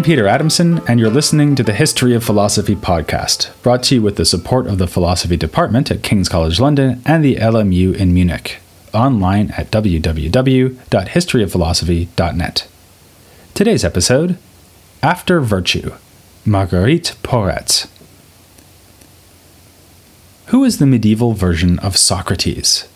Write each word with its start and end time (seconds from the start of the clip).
I'm 0.00 0.04
Peter 0.04 0.26
Adamson, 0.26 0.80
and 0.88 0.98
you're 0.98 1.10
listening 1.10 1.54
to 1.56 1.62
the 1.62 1.74
History 1.74 2.14
of 2.14 2.24
Philosophy 2.24 2.74
podcast, 2.74 3.50
brought 3.62 3.82
to 3.82 3.96
you 3.96 4.00
with 4.00 4.16
the 4.16 4.24
support 4.24 4.66
of 4.66 4.78
the 4.78 4.86
Philosophy 4.86 5.36
Department 5.36 5.90
at 5.90 6.02
King's 6.02 6.26
College 6.26 6.58
London 6.58 7.02
and 7.04 7.22
the 7.22 7.36
LMU 7.36 7.94
in 7.94 8.14
Munich, 8.14 8.60
online 8.94 9.50
at 9.58 9.70
www.historyofphilosophy.net. 9.70 12.68
Today's 13.52 13.84
episode 13.84 14.38
After 15.02 15.42
Virtue 15.42 15.92
Marguerite 16.46 17.14
Porete. 17.22 17.86
Who 20.46 20.64
is 20.64 20.78
the 20.78 20.86
medieval 20.86 21.34
version 21.34 21.78
of 21.80 21.98
Socrates? 21.98 22.88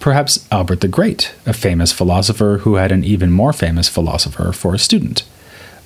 Perhaps 0.00 0.46
Albert 0.52 0.82
the 0.82 0.88
Great, 0.88 1.32
a 1.46 1.54
famous 1.54 1.92
philosopher 1.92 2.58
who 2.60 2.74
had 2.74 2.92
an 2.92 3.04
even 3.04 3.32
more 3.32 3.54
famous 3.54 3.88
philosopher 3.88 4.52
for 4.52 4.74
a 4.74 4.78
student 4.78 5.24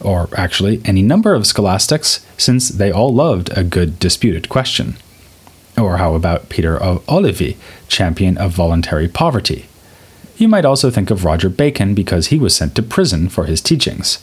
or 0.00 0.28
actually 0.36 0.80
any 0.84 1.02
number 1.02 1.34
of 1.34 1.46
scholastics, 1.46 2.24
since 2.36 2.68
they 2.68 2.91
all 2.91 3.12
loved 3.12 3.50
a 3.56 3.64
good 3.64 3.98
disputed 3.98 4.48
question. 4.48 4.96
Or 5.77 5.98
how 5.98 6.14
about 6.14 6.48
Peter 6.48 6.77
of 6.77 7.05
Olivi, 7.09 7.56
champion 7.88 8.38
of 8.38 8.52
voluntary 8.52 9.09
poverty? 9.09 9.66
You 10.36 10.48
might 10.48 10.64
also 10.64 10.91
think 10.91 11.10
of 11.10 11.24
Roger 11.24 11.48
Bacon 11.48 11.95
because 11.95 12.28
he 12.28 12.38
was 12.38 12.55
sent 12.55 12.74
to 12.74 12.82
prison 12.82 13.28
for 13.28 13.45
his 13.46 13.60
teachings. 13.60 14.22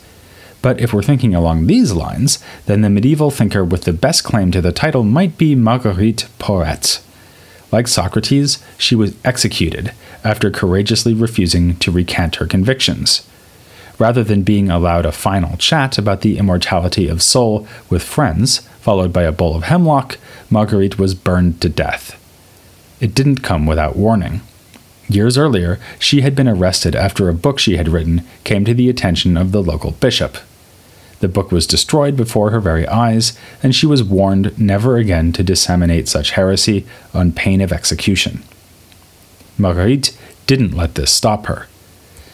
But 0.62 0.80
if 0.80 0.94
we're 0.94 1.04
thinking 1.04 1.36
along 1.36 1.68
these 1.68 1.92
lines, 1.92 2.40
then 2.66 2.82
the 2.82 2.90
medieval 2.90 3.32
thinker 3.32 3.64
with 3.66 3.84
the 3.84 3.94
best 3.94 4.24
claim 4.24 4.52
to 4.52 4.62
the 4.62 4.72
title 4.72 5.04
might 5.04 5.38
be 5.38 5.56
Marguerite 5.56 6.28
Porete. 6.40 7.04
Like 7.72 7.88
Socrates, 7.88 8.64
she 8.78 8.96
was 8.96 9.16
executed 9.26 9.92
after 10.24 10.50
courageously 10.50 11.14
refusing 11.14 11.76
to 11.78 11.92
recant 11.92 12.36
her 12.36 12.48
convictions 12.48 13.28
rather 14.00 14.24
than 14.24 14.44
being 14.44 14.70
allowed 14.70 15.06
a 15.06 15.12
final 15.12 15.58
chat 15.58 15.98
about 15.98 16.22
the 16.22 16.38
immortality 16.38 17.08
of 17.08 17.22
soul 17.22 17.68
with 17.90 18.04
friends, 18.04 18.60
followed 18.82 19.14
by 19.14 19.24
a 19.24 19.32
bowl 19.32 19.56
of 19.56 19.64
hemlock, 19.64 20.18
Marguerite 20.50 21.00
was 21.00 21.16
burned 21.16 21.62
to 21.62 21.70
death. 21.70 22.20
It 23.00 23.16
didn't 23.16 23.44
come 23.44 23.66
without 23.66 23.96
warning. 23.96 24.42
Years 25.10 25.38
earlier, 25.38 25.80
she 26.00 26.22
had 26.22 26.36
been 26.36 26.48
arrested 26.48 26.96
after 26.96 27.28
a 27.28 27.34
book 27.34 27.60
she 27.60 27.78
had 27.78 27.90
written 27.90 28.24
came 28.44 28.66
to 28.66 28.74
the 28.74 28.90
attention 28.90 29.36
of 29.38 29.52
the 29.52 29.62
local 29.62 29.92
bishop. 29.92 30.38
The 31.20 31.28
book 31.28 31.52
was 31.52 31.68
destroyed 31.68 32.18
before 32.18 32.52
her 32.52 32.60
very 32.60 32.88
eyes, 32.88 33.38
and 33.62 33.76
she 33.76 33.86
was 33.86 34.04
warned 34.04 34.58
never 34.60 34.98
again 34.98 35.32
to 35.34 35.44
disseminate 35.44 36.08
such 36.08 36.32
heresy 36.32 36.86
on 37.14 37.32
pain 37.32 37.62
of 37.62 37.72
execution. 37.72 38.44
Marguerite 39.58 40.18
didn't 40.48 40.76
let 40.76 40.96
this 40.96 41.12
stop 41.12 41.46
her. 41.46 41.68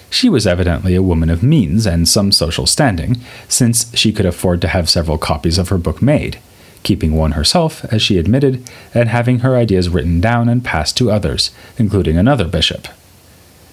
She 0.10 0.30
was 0.30 0.48
evidently 0.48 0.96
a 0.96 1.04
woman 1.04 1.30
of 1.30 1.44
means 1.44 1.86
and 1.86 2.08
some 2.08 2.32
social 2.32 2.66
standing, 2.66 3.18
since 3.48 3.96
she 3.96 4.12
could 4.12 4.26
afford 4.26 4.62
to 4.62 4.68
have 4.68 4.90
several 4.90 5.18
copies 5.18 5.58
of 5.58 5.70
her 5.70 5.78
book 5.78 6.02
made, 6.02 6.40
keeping 6.84 7.16
one 7.16 7.34
herself, 7.34 7.86
as 7.94 8.02
she 8.02 8.18
admitted, 8.18 8.68
and 8.94 9.10
having 9.10 9.40
her 9.40 9.56
ideas 9.56 9.90
written 9.90 10.20
down 10.20 10.50
and 10.50 10.66
passed 10.66 10.98
to 10.98 11.12
others, 11.12 11.52
including 11.78 12.18
another 12.18 12.48
bishop. 12.48 12.88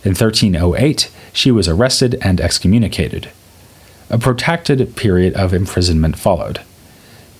In 0.05 0.11
1308, 0.11 1.11
she 1.33 1.51
was 1.51 1.69
arrested 1.69 2.19
and 2.23 2.41
excommunicated. 2.41 3.31
A 4.11 4.19
protracted 4.19 4.95
period 4.95 5.35
of 5.35 5.53
imprisonment 5.53 6.19
followed. 6.19 6.61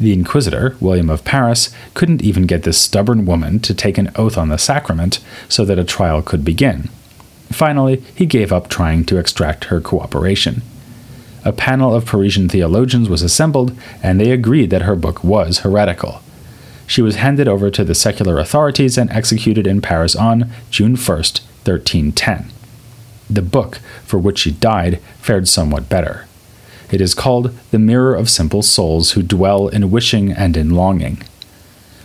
The 0.01 0.13
inquisitor, 0.13 0.77
William 0.81 1.09
of 1.09 1.25
Paris, 1.25 1.71
couldn't 1.95 2.23
even 2.23 2.45
get 2.45 2.65
this 2.65 2.79
stubborn 2.79 3.25
woman 3.25 3.61
to 3.61 3.75
take 3.75 3.99
an 3.99 4.11
oath 4.17 4.37
on 4.37 4.49
the 4.49 4.59
sacrament 4.59 5.21
so 5.49 5.65
that 5.65 5.79
a 5.79 5.85
trial 5.85 6.23
could 6.23 6.45
begin. 6.45 6.91
Finally, 7.51 8.03
he 8.15 8.27
gave 8.27 8.53
up 8.53 8.69
trying 8.69 9.05
to 9.05 9.19
extract 9.19 9.65
her 9.65 9.81
cooperation. 9.81 10.63
A 11.45 11.53
panel 11.53 11.95
of 11.95 12.07
Parisian 12.07 12.49
theologians 12.49 13.09
was 13.09 13.23
assembled, 13.23 13.77
and 14.03 14.21
they 14.21 14.33
agreed 14.33 14.71
that 14.71 14.83
her 14.83 14.97
book 14.97 15.23
was 15.23 15.61
heretical. 15.61 16.21
She 16.89 17.03
was 17.03 17.17
handed 17.17 17.47
over 17.49 17.71
to 17.71 17.85
the 17.85 17.95
secular 17.95 18.39
authorities 18.39 18.99
and 18.99 19.11
executed 19.11 19.67
in 19.67 19.81
Paris 19.81 20.17
on 20.17 20.51
June 20.71 20.97
1, 20.97 20.99
1310. 20.99 22.47
The 23.31 23.43
book, 23.43 23.79
for 24.05 24.19
which 24.19 24.41
she 24.41 24.53
died, 24.53 25.01
fared 25.21 25.49
somewhat 25.49 25.89
better. 25.89 26.27
It 26.91 27.01
is 27.01 27.15
called 27.15 27.57
The 27.71 27.79
Mirror 27.79 28.15
of 28.15 28.31
Simple 28.31 28.63
Souls 28.63 29.13
Who 29.13 29.23
Dwell 29.23 29.69
in 29.69 29.91
Wishing 29.91 30.31
and 30.31 30.57
in 30.57 30.71
Longing. 30.71 31.23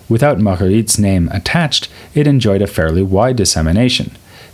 Without 0.09 0.39
Marguerite's 0.39 0.97
name 0.97 1.29
attached, 1.31 1.89
it 2.13 2.27
enjoyed 2.27 2.61
a 2.61 2.67
fairly 2.67 3.03
wide 3.03 3.35
dissemination 3.35 4.11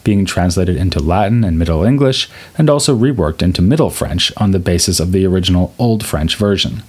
being 0.07 0.23
translated 0.23 0.78
into 0.78 1.01
Latin 1.01 1.44
and 1.44 1.59
Middle 1.59 1.84
English, 1.84 2.29
and 2.57 2.69
also 2.69 2.97
reworked 2.97 3.41
into 3.41 3.62
Middle 3.62 3.90
French 3.90 4.31
on 4.38 4.51
the 4.51 4.57
basis 4.57 5.01
of 5.01 5.12
the 5.12 5.25
original 5.25 5.75
Old 5.78 6.06
French 6.06 6.38
version. 6.38 6.84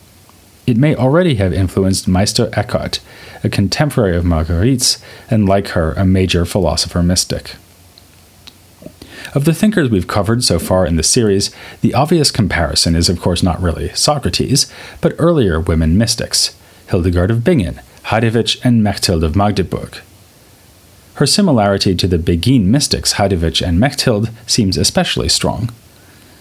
It 0.69 0.77
may 0.77 0.95
already 0.95 1.35
have 1.35 1.53
influenced 1.53 2.07
Meister 2.07 2.49
Eckhart, 2.53 3.01
a 3.43 3.49
contemporary 3.49 4.17
of 4.17 4.25
Marguerite's, 4.25 5.03
and 5.29 5.49
like 5.49 5.71
her, 5.71 5.95
a 5.95 6.05
major 6.05 6.45
philosopher 6.45 7.03
mystic. 7.03 7.57
Of 9.35 9.45
the 9.45 9.53
thinkers 9.53 9.91
we've 9.91 10.07
covered 10.07 10.45
so 10.45 10.61
far 10.61 10.87
in 10.87 10.95
the 10.95 11.03
series, 11.03 11.51
the 11.81 11.95
obvious 11.95 12.31
comparison 12.31 12.95
is, 12.95 13.09
of 13.09 13.21
course, 13.21 13.43
not 13.43 13.61
really 13.61 13.89
Socrates, 13.95 14.73
but 15.01 15.17
earlier 15.19 15.59
women 15.59 15.99
mystics 15.99 16.57
Hildegard 16.91 17.33
of 17.33 17.43
Bingen, 17.43 17.81
Hadewijch, 18.05 18.65
and 18.65 18.81
Mechthild 18.81 19.25
of 19.25 19.35
Magdeburg. 19.35 20.03
Her 21.19 21.27
similarity 21.27 21.97
to 21.97 22.07
the 22.07 22.17
Beguine 22.17 22.67
mystics 22.67 23.15
Hadewijch 23.15 23.61
and 23.61 23.77
Mechthild 23.81 24.31
seems 24.47 24.77
especially 24.77 25.29
strong. 25.29 25.71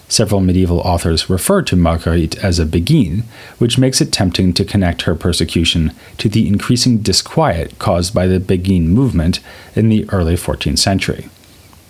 Several 0.07 0.39
medieval 0.39 0.81
authors 0.81 1.31
refer 1.31 1.63
to 1.63 1.75
Marguerite 1.75 2.37
as 2.43 2.59
a 2.59 2.65
Beguine, 2.65 3.23
which 3.57 3.79
makes 3.79 4.01
it 4.01 4.11
tempting 4.11 4.53
to 4.53 4.63
connect 4.63 5.01
her 5.01 5.15
persecution 5.15 5.93
to 6.19 6.29
the 6.29 6.47
increasing 6.47 6.99
disquiet 6.99 7.79
caused 7.79 8.13
by 8.13 8.27
the 8.27 8.39
Beguine 8.39 8.89
movement 8.89 9.39
in 9.75 9.89
the 9.89 10.07
early 10.11 10.35
14th 10.35 10.77
century. 10.77 11.27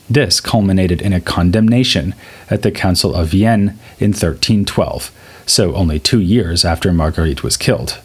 This 0.09 0.39
culminated 0.39 1.01
in 1.01 1.11
a 1.11 1.19
condemnation 1.19 2.15
at 2.49 2.61
the 2.61 2.71
Council 2.71 3.13
of 3.13 3.27
Vienne 3.27 3.77
in 3.99 4.11
1312, 4.11 5.11
so 5.45 5.75
only 5.75 5.99
two 5.99 6.21
years 6.21 6.63
after 6.63 6.93
Marguerite 6.93 7.43
was 7.43 7.57
killed 7.57 7.99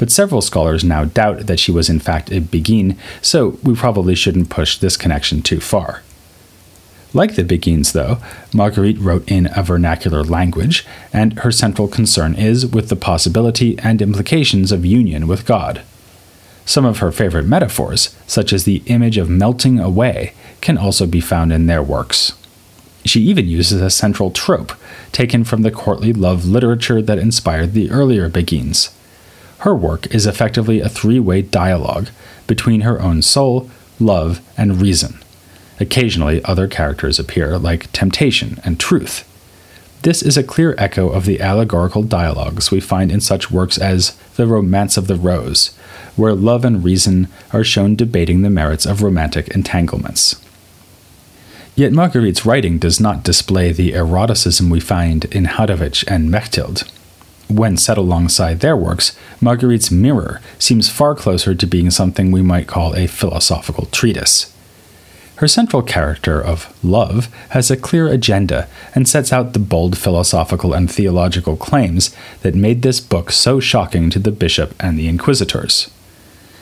but 0.00 0.10
several 0.10 0.40
scholars 0.40 0.82
now 0.82 1.04
doubt 1.04 1.46
that 1.46 1.60
she 1.60 1.70
was 1.70 1.90
in 1.90 2.00
fact 2.00 2.32
a 2.32 2.40
Beguine, 2.40 2.96
so 3.20 3.58
we 3.62 3.74
probably 3.74 4.14
shouldn't 4.14 4.48
push 4.48 4.78
this 4.78 4.96
connection 4.96 5.42
too 5.42 5.60
far. 5.60 6.02
Like 7.12 7.34
the 7.34 7.44
Beguines, 7.44 7.92
though, 7.92 8.16
Marguerite 8.54 8.98
wrote 8.98 9.30
in 9.30 9.50
a 9.54 9.62
vernacular 9.62 10.24
language, 10.24 10.86
and 11.12 11.38
her 11.40 11.52
central 11.52 11.86
concern 11.86 12.34
is 12.34 12.66
with 12.66 12.88
the 12.88 12.96
possibility 12.96 13.78
and 13.80 14.00
implications 14.00 14.72
of 14.72 14.86
union 14.86 15.28
with 15.28 15.44
God. 15.44 15.82
Some 16.64 16.86
of 16.86 17.00
her 17.00 17.12
favorite 17.12 17.44
metaphors, 17.44 18.16
such 18.26 18.54
as 18.54 18.64
the 18.64 18.82
image 18.86 19.18
of 19.18 19.28
melting 19.28 19.78
away, 19.78 20.32
can 20.62 20.78
also 20.78 21.06
be 21.06 21.20
found 21.20 21.52
in 21.52 21.66
their 21.66 21.82
works. 21.82 22.32
She 23.04 23.20
even 23.24 23.48
uses 23.48 23.82
a 23.82 23.90
central 23.90 24.30
trope 24.30 24.72
taken 25.12 25.44
from 25.44 25.60
the 25.60 25.70
courtly 25.70 26.14
love 26.14 26.46
literature 26.46 27.02
that 27.02 27.18
inspired 27.18 27.74
the 27.74 27.90
earlier 27.90 28.30
Beguines. 28.30 28.94
Her 29.60 29.74
work 29.74 30.12
is 30.14 30.26
effectively 30.26 30.80
a 30.80 30.88
three 30.88 31.20
way 31.20 31.42
dialogue 31.42 32.08
between 32.46 32.80
her 32.80 33.00
own 33.00 33.20
soul, 33.20 33.70
love, 33.98 34.40
and 34.56 34.80
reason. 34.80 35.18
Occasionally, 35.78 36.42
other 36.44 36.66
characters 36.66 37.18
appear, 37.18 37.58
like 37.58 37.92
temptation 37.92 38.58
and 38.64 38.80
truth. 38.80 39.26
This 40.02 40.22
is 40.22 40.38
a 40.38 40.42
clear 40.42 40.74
echo 40.78 41.10
of 41.10 41.26
the 41.26 41.42
allegorical 41.42 42.02
dialogues 42.02 42.70
we 42.70 42.80
find 42.80 43.12
in 43.12 43.20
such 43.20 43.50
works 43.50 43.76
as 43.76 44.16
The 44.36 44.46
Romance 44.46 44.96
of 44.96 45.08
the 45.08 45.16
Rose, 45.16 45.76
where 46.16 46.32
love 46.32 46.64
and 46.64 46.82
reason 46.82 47.28
are 47.52 47.62
shown 47.62 47.96
debating 47.96 48.40
the 48.40 48.48
merits 48.48 48.86
of 48.86 49.02
romantic 49.02 49.48
entanglements. 49.48 50.42
Yet 51.76 51.92
Marguerite's 51.92 52.46
writing 52.46 52.78
does 52.78 52.98
not 52.98 53.24
display 53.24 53.72
the 53.72 53.92
eroticism 53.92 54.70
we 54.70 54.80
find 54.80 55.26
in 55.26 55.44
Hadewijch 55.44 56.04
and 56.08 56.30
Mechthild 56.30 56.90
when 57.50 57.76
set 57.76 57.98
alongside 57.98 58.60
their 58.60 58.76
works, 58.76 59.16
Marguerite's 59.40 59.90
Mirror 59.90 60.40
seems 60.58 60.88
far 60.88 61.14
closer 61.14 61.54
to 61.54 61.66
being 61.66 61.90
something 61.90 62.30
we 62.30 62.42
might 62.42 62.68
call 62.68 62.94
a 62.94 63.06
philosophical 63.06 63.86
treatise. 63.86 64.54
Her 65.36 65.48
central 65.48 65.82
character 65.82 66.38
of 66.38 66.76
love 66.84 67.28
has 67.50 67.70
a 67.70 67.76
clear 67.76 68.08
agenda 68.08 68.68
and 68.94 69.08
sets 69.08 69.32
out 69.32 69.54
the 69.54 69.58
bold 69.58 69.96
philosophical 69.96 70.74
and 70.74 70.90
theological 70.90 71.56
claims 71.56 72.14
that 72.42 72.54
made 72.54 72.82
this 72.82 73.00
book 73.00 73.32
so 73.32 73.58
shocking 73.58 74.10
to 74.10 74.18
the 74.18 74.32
bishop 74.32 74.74
and 74.78 74.98
the 74.98 75.08
inquisitors. 75.08 75.90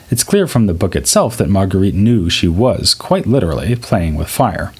It's 0.09 0.23
clear 0.23 0.47
from 0.47 0.65
the 0.65 0.73
book 0.73 0.95
itself 0.95 1.35
that 1.37 1.49
Marguerite 1.49 1.93
knew 1.93 2.29
she 2.29 2.47
was, 2.47 2.93
quite 2.93 3.27
literally, 3.27 3.75
playing 3.75 4.15
with 4.15 4.29
fire. 4.29 4.71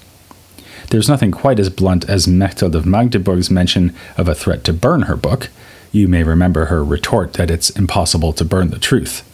There's 0.88 1.08
nothing 1.08 1.30
quite 1.30 1.60
as 1.60 1.68
blunt 1.68 2.08
as 2.08 2.26
Mechthild 2.26 2.74
of 2.74 2.86
Magdeburg's 2.86 3.50
mention 3.50 3.94
of 4.16 4.28
a 4.28 4.34
threat 4.34 4.64
to 4.64 4.72
burn 4.72 5.02
her 5.02 5.16
book, 5.16 5.50
you 5.92 6.08
may 6.08 6.22
remember 6.22 6.66
her 6.66 6.84
retort 6.84 7.34
that 7.34 7.50
it's 7.50 7.70
impossible 7.70 8.32
to 8.34 8.44
burn 8.44 8.70
the 8.70 8.78
truth. 8.78 9.26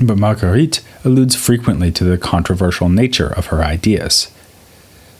But 0.00 0.16
Marguerite 0.16 0.82
alludes 1.04 1.36
frequently 1.36 1.92
to 1.92 2.04
the 2.04 2.16
controversial 2.16 2.88
nature 2.88 3.28
of 3.28 3.46
her 3.46 3.62
ideas. 3.62 4.30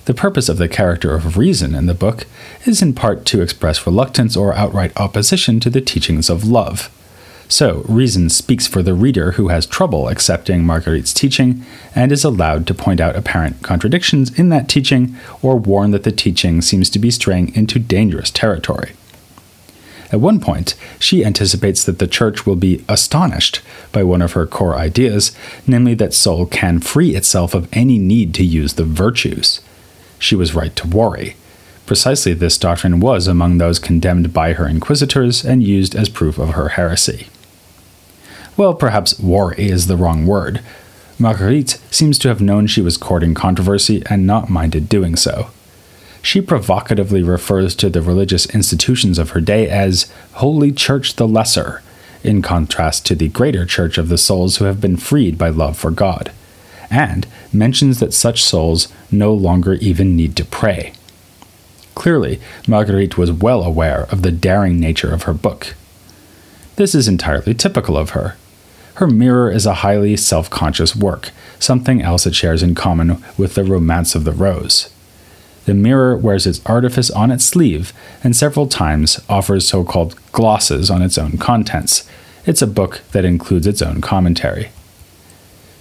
The 0.07 0.15
purpose 0.15 0.49
of 0.49 0.57
the 0.57 0.69
character 0.69 1.15
of 1.15 1.37
reason 1.37 1.75
in 1.75 1.87
the 1.87 1.95
book 1.95 2.27
is 2.65 2.81
in 2.81 2.95
part 2.95 3.27
to 3.27 3.43
express 3.43 3.87
reluctance 3.87 4.37
or 4.37 4.55
outright 4.55 4.99
opposition 4.99 5.61
to 5.61 5.71
the 5.71 5.83
teachings 5.83 6.31
of 6.31 6.49
love. 6.49 6.91
So, 7.47 7.85
reason 7.89 8.31
speaks 8.31 8.67
for 8.67 8.83
the 8.83 8.95
reader 8.95 9.33
who 9.33 9.49
has 9.49 9.67
trouble 9.67 10.09
accepting 10.09 10.65
Marguerite's 10.65 11.13
teaching 11.13 11.67
and 11.95 12.13
is 12.13 12.25
allowed 12.25 12.67
to 12.69 12.75
point 12.75 13.01
out 13.01 13.17
apparent 13.17 13.63
contradictions 13.63 14.39
in 14.39 14.49
that 14.51 14.69
teaching 14.69 15.17
or 15.43 15.57
warn 15.57 15.91
that 15.91 16.05
the 16.05 16.13
teaching 16.13 16.63
seems 16.63 16.89
to 16.91 16.99
be 16.99 17.11
straying 17.11 17.55
into 17.55 17.79
dangerous 17.81 18.31
territory. 18.31 18.93
At 20.13 20.21
one 20.21 20.41
point, 20.41 20.75
she 20.99 21.25
anticipates 21.25 21.85
that 21.85 21.99
the 21.99 22.09
church 22.09 22.45
will 22.45 22.57
be 22.57 22.85
astonished 22.89 23.61
by 23.93 24.03
one 24.03 24.23
of 24.23 24.33
her 24.33 24.47
core 24.47 24.75
ideas, 24.75 25.33
namely 25.67 25.95
that 25.95 26.15
soul 26.15 26.47
can 26.47 26.81
free 26.81 27.15
itself 27.15 27.55
of 27.55 27.69
any 27.73 27.99
need 27.99 28.35
to 28.35 28.45
use 28.45 28.75
the 28.75 28.85
virtues 28.85 29.61
she 30.19 30.37
was 30.37 30.55
right 30.55 30.75
to 30.77 30.87
worry. 30.87 31.37
Precisely 31.87 32.35
this 32.35 32.59
doctrine 32.59 33.01
was 33.01 33.27
among 33.27 33.59
those 33.59 33.79
condemned 33.79 34.33
by 34.33 34.53
her 34.53 34.69
inquisitors 34.69 35.45
and 35.45 35.63
used 35.63 35.97
as 35.97 36.09
proof 36.09 36.39
of 36.39 36.51
her 36.51 36.71
heresy. 36.71 37.27
Well, 38.57 38.75
perhaps 38.75 39.19
worry 39.19 39.69
is 39.69 39.87
the 39.87 39.97
wrong 39.97 40.27
word. 40.27 40.61
Marguerite 41.19 41.81
seems 41.91 42.19
to 42.19 42.29
have 42.29 42.41
known 42.41 42.67
she 42.67 42.81
was 42.81 42.97
courting 42.97 43.35
controversy 43.35 44.03
and 44.07 44.27
not 44.27 44.49
minded 44.49 44.89
doing 44.89 45.17
so. 45.17 45.51
She 46.23 46.41
provocatively 46.41 47.23
refers 47.23 47.75
to 47.77 47.89
the 47.89 48.03
religious 48.03 48.47
institutions 48.47 49.19
of 49.19 49.31
her 49.31 49.41
day 49.41 49.69
as 49.69 50.11
Holy 50.33 50.73
Church 50.73 51.17
the 51.17 51.27
Lesser, 51.27 51.83
in 52.23 52.43
contrast 52.43 53.07
to 53.07 53.15
the 53.15 53.29
greater 53.29 53.65
church 53.65 53.97
of 53.97 54.09
the 54.09 54.19
souls 54.19 54.57
who 54.57 54.67
have 54.67 54.81
been 54.81 54.97
freed 54.97 55.39
by 55.39 55.49
love 55.49 55.77
for 55.79 55.91
God 55.91 56.31
and 56.91 57.27
mentions 57.53 58.01
that 58.01 58.13
such 58.13 58.43
souls 58.43 58.89
no 59.11 59.33
longer 59.33 59.75
even 59.75 60.17
need 60.17 60.37
to 60.37 60.45
pray. 60.45 60.93
Clearly, 61.95 62.41
Marguerite 62.67 63.17
was 63.17 63.33
well 63.33 63.63
aware 63.63 64.05
of 64.11 64.23
the 64.23 64.33
daring 64.33 64.81
nature 64.81 65.13
of 65.13 65.23
her 65.23 65.35
book. 65.35 65.75
This 66.77 66.95
is 66.95 67.09
entirely 67.09 67.55
typical 67.55 67.97
of 67.97 68.11
her. 68.11 68.37
Her 68.95 69.07
Mirror 69.07 69.53
is 69.53 69.67
a 69.67 69.75
highly 69.75 70.17
self 70.17 70.51
conscious 70.51 70.97
work, 70.97 71.31
something 71.59 72.03
else 72.03 72.27
it 72.27 72.35
shares 72.35 72.63
in 72.63 72.75
common 72.75 73.23
with 73.39 73.55
The 73.55 73.65
Romance 73.65 74.15
of 74.15 74.25
the 74.25 74.33
Rose. 74.33 74.91
The 75.71 75.75
mirror 75.75 76.17
wears 76.17 76.49
its 76.49 76.61
artifice 76.67 77.13
on 77.13 77.31
its 77.31 77.45
sleeve 77.45 77.93
and 78.25 78.35
several 78.35 78.67
times 78.67 79.21
offers 79.29 79.69
so 79.69 79.85
called 79.85 80.17
glosses 80.33 80.91
on 80.91 81.01
its 81.01 81.17
own 81.17 81.39
contents. 81.39 82.11
It's 82.45 82.61
a 82.61 82.67
book 82.67 83.03
that 83.13 83.25
includes 83.25 83.69
its 83.69 83.81
own 83.81 84.01
commentary. 84.01 84.71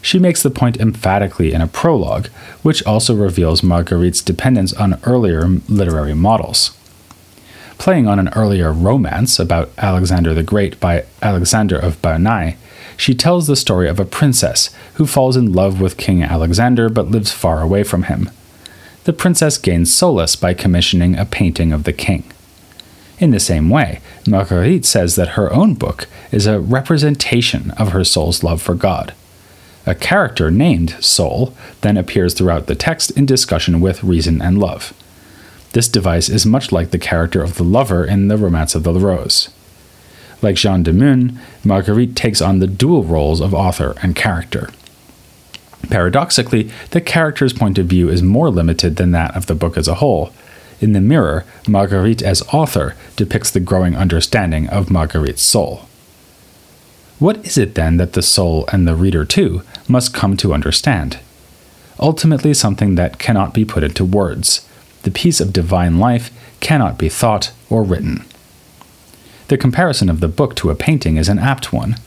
She 0.03 0.19
makes 0.19 0.43
the 0.43 0.51
point 0.51 0.79
emphatically 0.79 1.53
in 1.53 1.61
a 1.61 1.65
prologue, 1.65 2.27
which 2.61 2.85
also 2.85 3.15
reveals 3.15 3.63
Marguerite's 3.63 4.21
dependence 4.21 4.73
on 4.73 4.99
earlier 5.05 5.47
literary 5.67 6.13
models. 6.13 6.77
Playing 7.79 8.07
on 8.07 8.19
an 8.19 8.29
earlier 8.35 8.71
romance 8.71 9.39
about 9.39 9.71
Alexander 9.79 10.35
the 10.35 10.43
Great 10.43 10.79
by 10.79 11.05
Alexander 11.23 11.79
of 11.79 11.99
Bernay, 12.03 12.57
she 12.95 13.15
tells 13.15 13.47
the 13.47 13.55
story 13.55 13.89
of 13.89 13.99
a 13.99 14.05
princess 14.05 14.69
who 14.93 15.07
falls 15.07 15.35
in 15.35 15.51
love 15.51 15.81
with 15.81 15.97
King 15.97 16.21
Alexander 16.21 16.89
but 16.89 17.09
lives 17.09 17.31
far 17.31 17.63
away 17.63 17.81
from 17.81 18.03
him. 18.03 18.29
The 19.05 19.13
princess 19.13 19.57
gains 19.57 19.93
solace 19.93 20.35
by 20.35 20.53
commissioning 20.53 21.17
a 21.17 21.25
painting 21.25 21.71
of 21.71 21.83
the 21.83 21.93
king. 21.93 22.31
In 23.19 23.31
the 23.31 23.39
same 23.39 23.69
way, 23.69 24.01
Marguerite 24.27 24.85
says 24.85 25.15
that 25.15 25.29
her 25.29 25.51
own 25.51 25.73
book 25.73 26.07
is 26.31 26.47
a 26.47 26.59
representation 26.59 27.71
of 27.71 27.91
her 27.91 28.03
soul's 28.03 28.43
love 28.43 28.61
for 28.61 28.75
God. 28.75 29.13
A 29.85 29.95
character 29.95 30.51
named 30.51 30.95
Soul 31.03 31.53
then 31.81 31.97
appears 31.97 32.33
throughout 32.33 32.67
the 32.67 32.75
text 32.75 33.11
in 33.11 33.25
discussion 33.25 33.81
with 33.81 34.03
reason 34.03 34.41
and 34.41 34.59
love. 34.59 34.93
This 35.71 35.87
device 35.87 36.29
is 36.29 36.45
much 36.45 36.71
like 36.71 36.91
the 36.91 36.97
character 36.97 37.43
of 37.43 37.55
the 37.55 37.63
lover 37.63 38.05
in 38.05 38.27
the 38.27 38.37
Romance 38.37 38.75
of 38.75 38.83
the 38.83 38.93
Rose. 38.93 39.49
Like 40.41 40.55
Jean 40.55 40.83
de 40.83 40.93
Meun, 40.93 41.39
Marguerite 41.63 42.15
takes 42.15 42.41
on 42.41 42.59
the 42.59 42.67
dual 42.67 43.03
roles 43.03 43.41
of 43.41 43.53
author 43.53 43.95
and 44.01 44.15
character. 44.15 44.69
Paradoxically, 45.87 46.69
the 46.91 47.01
character's 47.01 47.53
point 47.53 47.77
of 47.77 47.87
view 47.87 48.09
is 48.09 48.21
more 48.21 48.49
limited 48.49 48.97
than 48.97 49.11
that 49.11 49.35
of 49.35 49.45
the 49.45 49.55
book 49.55 49.77
as 49.77 49.87
a 49.87 49.95
whole. 49.95 50.31
In 50.81 50.93
The 50.93 51.01
Mirror, 51.01 51.45
Marguerite 51.67 52.21
as 52.21 52.41
author 52.53 52.95
depicts 53.15 53.51
the 53.51 53.59
growing 53.59 53.95
understanding 53.95 54.67
of 54.69 54.91
Marguerite's 54.91 55.41
soul. 55.41 55.87
What 57.17 57.45
is 57.45 57.57
it 57.57 57.75
then 57.75 57.97
that 57.97 58.13
the 58.13 58.21
soul 58.21 58.65
and 58.71 58.87
the 58.87 58.95
reader 58.95 59.25
too 59.25 59.63
must 59.87 60.13
come 60.13 60.37
to 60.37 60.53
understand? 60.53 61.19
Ultimately, 61.99 62.53
something 62.53 62.95
that 62.95 63.19
cannot 63.19 63.53
be 63.53 63.65
put 63.65 63.83
into 63.83 64.05
words. 64.05 64.65
The 65.03 65.11
piece 65.11 65.41
of 65.41 65.51
divine 65.51 65.99
life 65.99 66.31
cannot 66.61 66.97
be 66.97 67.09
thought 67.09 67.51
or 67.69 67.83
written. 67.83 68.25
The 69.49 69.57
comparison 69.57 70.09
of 70.09 70.21
the 70.21 70.27
book 70.29 70.55
to 70.57 70.69
a 70.69 70.75
painting 70.75 71.17
is 71.17 71.27
an 71.27 71.39
apt 71.39 71.73
one. 71.73 71.97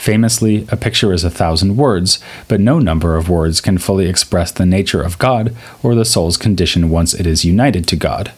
Famously, 0.00 0.64
a 0.70 0.78
picture 0.78 1.12
is 1.12 1.24
a 1.24 1.30
thousand 1.30 1.76
words, 1.76 2.20
but 2.48 2.58
no 2.58 2.78
number 2.78 3.18
of 3.18 3.28
words 3.28 3.60
can 3.60 3.76
fully 3.76 4.08
express 4.08 4.50
the 4.50 4.64
nature 4.64 5.02
of 5.02 5.18
God 5.18 5.54
or 5.82 5.94
the 5.94 6.06
soul's 6.06 6.38
condition 6.38 6.88
once 6.88 7.12
it 7.12 7.26
is 7.26 7.44
united 7.44 7.86
to 7.88 7.96
God. 7.96 8.32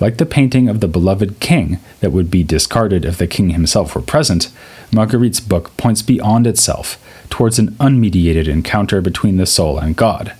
Like 0.00 0.16
the 0.16 0.24
painting 0.24 0.66
of 0.66 0.80
the 0.80 0.88
beloved 0.88 1.40
king 1.40 1.78
that 2.00 2.10
would 2.10 2.30
be 2.30 2.42
discarded 2.42 3.04
if 3.04 3.18
the 3.18 3.26
king 3.26 3.50
himself 3.50 3.94
were 3.94 4.00
present, 4.00 4.50
Marguerite's 4.90 5.40
book 5.40 5.76
points 5.76 6.00
beyond 6.00 6.46
itself 6.46 6.96
towards 7.28 7.58
an 7.58 7.76
unmediated 7.78 8.48
encounter 8.48 9.02
between 9.02 9.36
the 9.36 9.44
soul 9.44 9.78
and 9.78 9.94
God. 9.94 10.32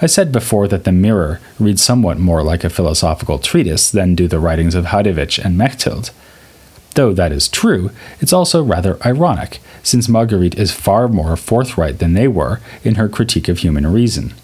I 0.00 0.06
said 0.06 0.30
before 0.30 0.68
that 0.68 0.84
The 0.84 0.92
Mirror 0.92 1.40
reads 1.58 1.82
somewhat 1.82 2.20
more 2.20 2.44
like 2.44 2.62
a 2.62 2.70
philosophical 2.70 3.40
treatise 3.40 3.90
than 3.90 4.14
do 4.14 4.28
the 4.28 4.38
writings 4.38 4.76
of 4.76 4.84
Hadewijch 4.84 5.44
and 5.44 5.58
Mechthild. 5.58 6.12
Though 6.98 7.12
that 7.12 7.30
is 7.30 7.46
true, 7.46 7.92
it's 8.18 8.32
also 8.32 8.60
rather 8.60 8.98
ironic, 9.06 9.60
since 9.84 10.08
Marguerite 10.08 10.58
is 10.58 10.72
far 10.72 11.06
more 11.06 11.36
forthright 11.36 12.00
than 12.00 12.14
they 12.14 12.26
were 12.26 12.58
in 12.82 12.96
her 12.96 13.08
critique 13.08 13.48
of 13.48 13.58
human 13.58 13.86
reason. 13.86 14.34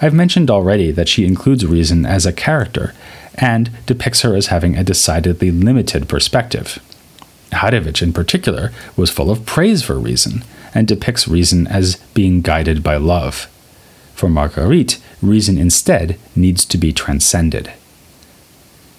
I've 0.00 0.12
mentioned 0.12 0.50
already 0.50 0.90
that 0.90 1.08
she 1.08 1.24
includes 1.24 1.64
reason 1.64 2.04
as 2.04 2.26
a 2.26 2.32
character 2.32 2.94
and 3.36 3.70
depicts 3.86 4.22
her 4.22 4.34
as 4.34 4.48
having 4.48 4.76
a 4.76 4.82
decidedly 4.82 5.52
limited 5.52 6.08
perspective. 6.08 6.82
Hadewijch, 7.52 8.02
in 8.02 8.12
particular, 8.12 8.72
was 8.96 9.10
full 9.10 9.30
of 9.30 9.46
praise 9.46 9.84
for 9.84 10.00
reason 10.00 10.42
and 10.74 10.88
depicts 10.88 11.28
reason 11.28 11.68
as 11.68 11.94
being 12.12 12.40
guided 12.40 12.82
by 12.82 12.96
love. 12.96 13.48
For 14.16 14.28
Marguerite, 14.28 14.98
reason 15.22 15.58
instead 15.58 16.18
needs 16.34 16.64
to 16.64 16.76
be 16.76 16.92
transcended. 16.92 17.72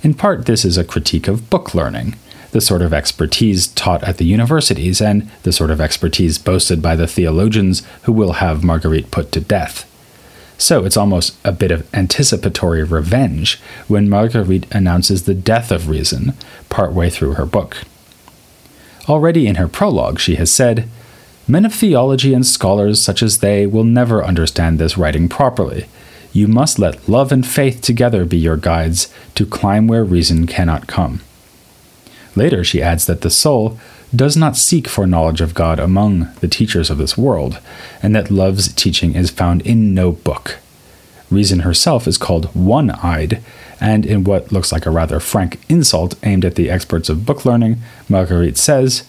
In 0.02 0.14
part, 0.14 0.46
this 0.46 0.64
is 0.64 0.78
a 0.78 0.86
critique 0.86 1.28
of 1.28 1.50
book 1.50 1.76
learning, 1.76 2.16
the 2.54 2.62
sort 2.62 2.82
of 2.82 2.94
expertise 2.94 3.68
taught 3.68 4.04
at 4.04 4.18
the 4.18 4.26
universities 4.26 5.02
and 5.02 5.30
the 5.42 5.52
sort 5.52 5.72
of 5.72 5.82
expertise 5.82 6.38
boasted 6.38 6.82
by 6.82 6.96
the 6.96 7.08
theologians 7.08 7.86
who 8.04 8.14
will 8.14 8.34
have 8.34 8.64
Marguerite 8.64 9.12
put 9.12 9.32
to 9.34 9.42
death. 9.42 9.90
So 10.58 10.86
it's 10.86 10.96
almost 10.96 11.36
a 11.44 11.52
bit 11.52 11.72
of 11.72 11.94
anticipatory 11.94 12.84
revenge 12.84 13.60
when 13.88 14.08
Marguerite 14.08 14.74
announces 14.74 15.24
the 15.24 15.34
death 15.34 15.72
of 15.72 15.90
reason 15.90 16.34
partway 16.70 17.10
through 17.10 17.34
her 17.34 17.46
book. 17.46 17.78
Already 19.10 19.48
in 19.48 19.56
her 19.56 19.68
prologue, 19.68 20.20
she 20.20 20.36
has 20.36 20.50
said, 20.52 20.88
Men 21.48 21.66
of 21.66 21.74
theology 21.74 22.34
and 22.34 22.46
scholars 22.46 23.02
such 23.02 23.22
as 23.22 23.40
they 23.40 23.66
will 23.66 23.84
never 23.84 24.24
understand 24.24 24.80
this 24.80 24.98
writing 24.98 25.28
properly. 25.28 25.88
You 26.32 26.48
must 26.48 26.80
let 26.80 27.10
love 27.10 27.32
and 27.32 27.46
faith 27.46 27.82
together 27.82 28.24
be 28.24 28.38
your 28.38 28.56
guides 28.56 29.14
to 29.36 29.46
climb 29.46 29.88
where 29.88 30.06
reason 30.06 30.48
cannot 30.48 30.88
come. 30.88 31.22
Later, 32.36 32.63
she 32.63 32.82
adds 32.82 33.06
that 33.06 33.22
the 33.22 33.30
soul 33.30 33.78
does 34.16 34.38
not 34.38 34.56
seek 34.56 34.88
for 34.88 35.08
knowledge 35.08 35.42
of 35.42 35.54
God 35.54 35.80
among 35.80 36.32
the 36.40 36.48
teachers 36.48 36.90
of 36.90 36.98
this 36.98 37.18
world, 37.18 37.60
and 38.02 38.16
that 38.16 38.32
love's 38.32 38.72
teaching 38.74 39.16
is 39.16 39.30
found 39.30 39.62
in 39.63 39.94
no 39.94 40.12
book. 40.12 40.60
Reason 41.32 41.62
herself 41.62 42.08
is 42.08 42.18
called 42.18 42.54
one 42.54 42.92
eyed, 42.92 43.42
and 43.80 44.06
in 44.06 44.24
what 44.24 44.52
looks 44.52 44.72
like 44.72 44.86
a 44.86 44.92
rather 44.92 45.20
frank 45.20 45.60
insult 45.68 46.16
aimed 46.24 46.46
at 46.46 46.56
the 46.56 46.70
experts 46.70 47.10
of 47.10 47.25
book 47.25 47.44
learning, 47.44 47.78
Marguerite 48.08 48.58
says, 48.58 49.04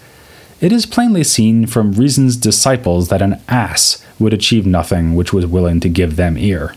It 0.60 0.72
is 0.72 0.86
plainly 0.86 1.22
seen 1.22 1.66
from 1.66 1.92
Reason's 1.92 2.36
disciples 2.36 3.08
that 3.08 3.22
an 3.22 3.42
ass 3.48 4.04
would 4.18 4.32
achieve 4.32 4.66
nothing 4.66 5.14
which 5.14 5.32
was 5.32 5.46
willing 5.46 5.80
to 5.80 5.88
give 5.88 6.16
them 6.16 6.38
ear. 6.38 6.74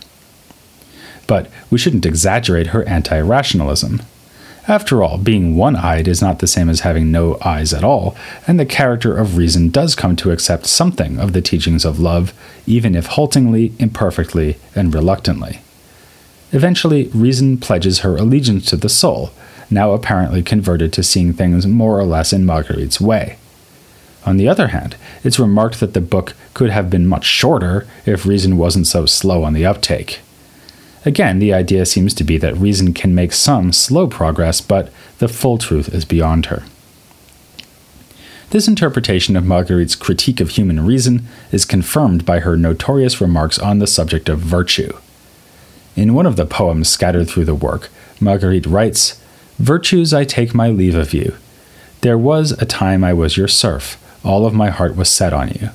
But 1.26 1.50
we 1.70 1.78
shouldn't 1.78 2.06
exaggerate 2.06 2.68
her 2.68 2.84
anti 2.84 3.18
rationalism. 3.20 4.02
After 4.68 5.02
all, 5.02 5.16
being 5.16 5.56
one 5.56 5.76
eyed 5.76 6.06
is 6.06 6.20
not 6.20 6.40
the 6.40 6.46
same 6.46 6.68
as 6.68 6.80
having 6.80 7.10
no 7.10 7.38
eyes 7.42 7.72
at 7.72 7.82
all, 7.82 8.14
and 8.46 8.60
the 8.60 8.66
character 8.66 9.16
of 9.16 9.38
reason 9.38 9.70
does 9.70 9.94
come 9.94 10.14
to 10.16 10.30
accept 10.30 10.66
something 10.66 11.18
of 11.18 11.32
the 11.32 11.40
teachings 11.40 11.86
of 11.86 11.98
love, 11.98 12.34
even 12.66 12.94
if 12.94 13.06
haltingly, 13.06 13.72
imperfectly, 13.78 14.58
and 14.76 14.94
reluctantly. 14.94 15.60
Eventually, 16.52 17.06
reason 17.14 17.56
pledges 17.56 18.00
her 18.00 18.16
allegiance 18.16 18.66
to 18.66 18.76
the 18.76 18.90
soul, 18.90 19.30
now 19.70 19.92
apparently 19.92 20.42
converted 20.42 20.92
to 20.92 21.02
seeing 21.02 21.32
things 21.32 21.66
more 21.66 21.98
or 21.98 22.04
less 22.04 22.34
in 22.34 22.44
Marguerite's 22.44 23.00
way. 23.00 23.38
On 24.26 24.36
the 24.36 24.48
other 24.48 24.68
hand, 24.68 24.96
it's 25.24 25.38
remarked 25.38 25.80
that 25.80 25.94
the 25.94 26.00
book 26.02 26.34
could 26.52 26.68
have 26.68 26.90
been 26.90 27.06
much 27.06 27.24
shorter 27.24 27.86
if 28.04 28.26
reason 28.26 28.58
wasn't 28.58 28.86
so 28.86 29.06
slow 29.06 29.44
on 29.44 29.54
the 29.54 29.64
uptake. 29.64 30.20
Again, 31.04 31.38
the 31.38 31.54
idea 31.54 31.86
seems 31.86 32.12
to 32.14 32.24
be 32.24 32.38
that 32.38 32.56
reason 32.56 32.92
can 32.92 33.14
make 33.14 33.32
some 33.32 33.72
slow 33.72 34.06
progress, 34.06 34.60
but 34.60 34.92
the 35.18 35.28
full 35.28 35.58
truth 35.58 35.92
is 35.94 36.04
beyond 36.04 36.46
her. 36.46 36.64
This 38.50 38.66
interpretation 38.66 39.36
of 39.36 39.44
Marguerite's 39.44 39.94
critique 39.94 40.40
of 40.40 40.50
human 40.50 40.84
reason 40.84 41.26
is 41.52 41.66
confirmed 41.66 42.24
by 42.24 42.40
her 42.40 42.56
notorious 42.56 43.20
remarks 43.20 43.58
on 43.58 43.78
the 43.78 43.86
subject 43.86 44.28
of 44.28 44.38
virtue. 44.38 44.96
In 45.96 46.14
one 46.14 46.26
of 46.26 46.36
the 46.36 46.46
poems 46.46 46.88
scattered 46.88 47.28
through 47.28 47.44
the 47.44 47.54
work, 47.54 47.90
Marguerite 48.20 48.66
writes, 48.66 49.22
Virtues, 49.58 50.14
I 50.14 50.24
take 50.24 50.54
my 50.54 50.68
leave 50.68 50.94
of 50.94 51.12
you. 51.12 51.36
There 52.00 52.16
was 52.16 52.52
a 52.52 52.64
time 52.64 53.04
I 53.04 53.12
was 53.12 53.36
your 53.36 53.48
serf, 53.48 54.02
all 54.24 54.46
of 54.46 54.54
my 54.54 54.70
heart 54.70 54.96
was 54.96 55.10
set 55.10 55.32
on 55.32 55.50
you. 55.50 55.70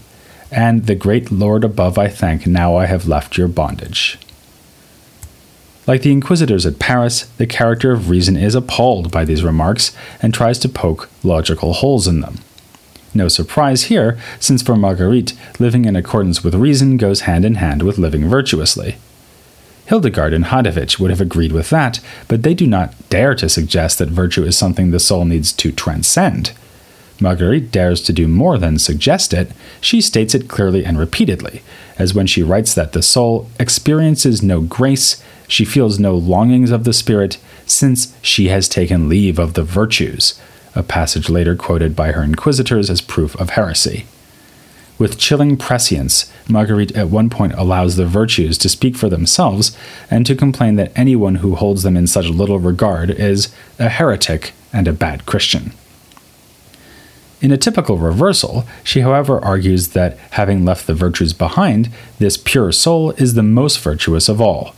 And 0.52 0.86
the 0.86 0.96
great 0.96 1.32
Lord 1.32 1.64
above 1.64 1.98
I 1.98 2.08
thank, 2.08 2.48
now 2.48 2.76
I 2.76 2.86
have 2.86 3.08
left 3.08 3.38
your 3.38 3.48
bondage. 3.48 4.18
Like 5.86 6.02
the 6.02 6.12
inquisitors 6.12 6.66
at 6.66 6.80
Paris, 6.80 7.24
the 7.38 7.48
character 7.48 7.92
of 7.92 8.10
reason 8.10 8.38
is 8.38 8.56
appalled 8.56 9.12
by 9.12 9.26
these 9.26 9.44
remarks 9.44 9.96
and 10.22 10.34
tries 10.34 10.58
to 10.60 10.70
poke 10.70 11.10
logical 11.24 11.74
holes 11.74 12.08
in 12.08 12.22
them. 12.22 12.40
No 13.14 13.28
surprise 13.28 13.84
here, 13.84 14.18
since 14.40 14.62
for 14.62 14.76
Marguerite, 14.76 15.34
living 15.60 15.86
in 15.86 15.96
accordance 15.96 16.44
with 16.44 16.56
reason 16.56 16.98
goes 16.98 17.22
hand 17.22 17.46
in 17.46 17.56
hand 17.56 17.84
with 17.84 17.98
living 17.98 18.28
virtuously. 18.28 18.96
Hildegard 19.86 20.34
and 20.34 20.46
Hadewijch 20.46 20.98
would 21.00 21.10
have 21.10 21.22
agreed 21.22 21.52
with 21.52 21.70
that, 21.70 22.00
but 22.28 22.44
they 22.44 22.54
do 22.54 22.66
not 22.66 22.96
dare 23.10 23.36
to 23.36 23.50
suggest 23.50 24.00
that 24.00 24.10
virtue 24.10 24.44
is 24.44 24.58
something 24.58 24.92
the 24.92 25.00
soul 25.00 25.26
needs 25.26 25.52
to 25.52 25.72
transcend. 25.72 26.54
Marguerite 27.20 27.72
dares 27.72 28.02
to 28.02 28.14
do 28.14 28.28
more 28.28 28.58
than 28.58 28.80
suggest 28.80 29.34
it, 29.34 29.52
she 29.80 30.02
states 30.02 30.34
it 30.34 30.48
clearly 30.48 30.86
and 30.86 30.98
repeatedly, 30.98 31.62
as 32.00 32.14
when 32.14 32.26
she 32.26 32.42
writes 32.42 32.74
that 32.74 32.94
the 32.94 33.04
soul 33.04 33.50
experiences 33.60 34.42
no 34.42 34.62
grace, 34.62 35.22
she 35.48 35.66
feels 35.66 36.00
no 36.00 36.16
longings 36.16 36.72
of 36.72 36.84
the 36.84 36.94
spirit, 36.94 37.38
since 37.66 38.16
she 38.22 38.48
has 38.48 38.68
taken 38.68 39.10
leave 39.10 39.40
of 39.40 39.54
the 39.54 39.64
virtues, 39.64 40.40
a 40.76 40.84
passage 40.84 41.30
later 41.30 41.56
quoted 41.56 41.96
by 41.96 42.12
her 42.12 42.24
inquisitors 42.24 42.90
as 42.90 43.02
proof 43.02 43.36
of 43.40 43.52
heresy. 43.52 44.06
With 44.98 45.18
chilling 45.18 45.58
prescience, 45.58 46.32
Marguerite 46.48 46.96
at 46.96 47.10
one 47.10 47.30
point 47.30 47.54
allows 47.54 47.96
the 47.96 48.06
virtues 48.06 48.58
to 48.60 48.70
speak 48.70 48.96
for 48.96 49.10
themselves 49.10 49.76
and 50.10 50.26
to 50.26 50.36
complain 50.36 50.76
that 50.76 50.92
anyone 50.96 51.36
who 51.36 51.56
holds 51.56 51.84
them 51.84 51.98
in 51.98 52.08
such 52.08 52.28
little 52.28 52.60
regard 52.60 53.10
is 53.10 53.54
a 53.80 53.90
heretic 53.90 54.54
and 54.72 54.88
a 54.88 54.94
bad 54.94 55.26
Christian. 55.26 55.74
In 57.42 57.52
a 57.52 57.58
typical 57.58 57.98
reversal, 57.98 58.66
she, 58.84 59.02
however, 59.02 59.44
argues 59.44 59.90
that 59.90 60.18
having 60.32 60.64
left 60.64 60.88
the 60.88 60.94
virtues 60.94 61.34
behind, 61.34 61.90
this 62.18 62.38
pure 62.38 62.72
soul 62.72 63.12
is 63.12 63.34
the 63.34 63.44
most 63.44 63.80
virtuous 63.82 64.30
of 64.30 64.40
all. 64.40 64.74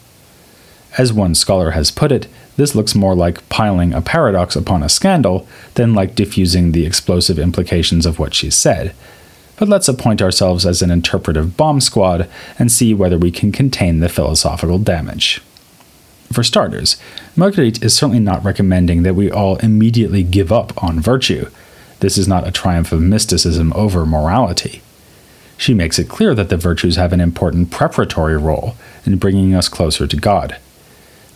As 0.98 1.12
one 1.12 1.36
scholar 1.36 1.72
has 1.72 1.92
put 1.92 2.12
it, 2.12 2.28
this 2.56 2.74
looks 2.74 2.96
more 2.96 3.16
like 3.16 3.48
piling 3.50 3.94
a 3.94 4.02
paradox 4.02 4.56
upon 4.56 4.82
a 4.82 4.90
scandal 4.90 5.48
than 5.74 5.94
like 5.94 6.16
diffusing 6.16 6.72
the 6.72 6.86
explosive 6.86 7.38
implications 7.38 8.06
of 8.06 8.18
what 8.18 8.34
she 8.34 8.50
said. 8.50 8.96
But 9.58 9.68
let's 9.68 9.88
appoint 9.88 10.22
ourselves 10.22 10.66
as 10.66 10.82
an 10.82 10.92
interpretive 10.92 11.58
bomb 11.58 11.82
squad 11.82 12.30
and 12.58 12.72
see 12.72 12.94
whether 12.94 13.18
we 13.18 13.32
can 13.32 13.52
contain 13.52 14.00
the 14.00 14.10
philosophical 14.10 14.80
damage. 14.80 15.42
For 16.32 16.44
starters, 16.44 16.98
Marguerite 17.36 17.84
is 17.84 17.94
certainly 17.94 18.20
not 18.20 18.44
recommending 18.44 19.04
that 19.04 19.16
we 19.16 19.30
all 19.30 19.58
immediately 19.58 20.24
give 20.24 20.52
up 20.52 20.82
on 20.84 21.00
virtue. 21.00 21.50
This 22.00 22.18
is 22.18 22.28
not 22.28 22.48
a 22.48 22.52
triumph 22.52 22.92
of 22.92 23.02
mysticism 23.02 23.72
over 23.74 24.06
morality. 24.06 24.82
She 25.58 25.74
makes 25.74 26.00
it 26.00 26.10
clear 26.10 26.36
that 26.36 26.50
the 26.50 26.58
virtues 26.58 26.98
have 26.98 27.14
an 27.14 27.22
important 27.22 27.72
preparatory 27.72 28.38
role 28.38 28.76
in 29.06 29.18
bringing 29.18 29.54
us 29.54 29.70
closer 29.70 30.08
to 30.08 30.18
God. 30.18 30.58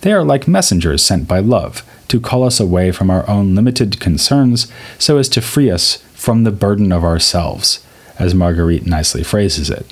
They 0.02 0.14
are 0.14 0.24
like 0.24 0.48
messengers 0.48 1.04
sent 1.04 1.28
by 1.28 1.40
love 1.40 1.84
to 2.08 2.20
call 2.20 2.44
us 2.44 2.60
away 2.60 2.92
from 2.92 3.10
our 3.10 3.28
own 3.30 3.56
limited 3.56 4.00
concerns 4.00 4.72
so 4.98 5.18
as 5.18 5.30
to 5.30 5.42
free 5.42 5.70
us 5.70 5.98
from 6.14 6.44
the 6.44 6.52
burden 6.52 6.92
of 6.92 7.04
ourselves, 7.04 7.86
as 8.18 8.34
Marguerite 8.34 8.86
nicely 8.86 9.24
phrases 9.24 9.70
it. 9.70 9.86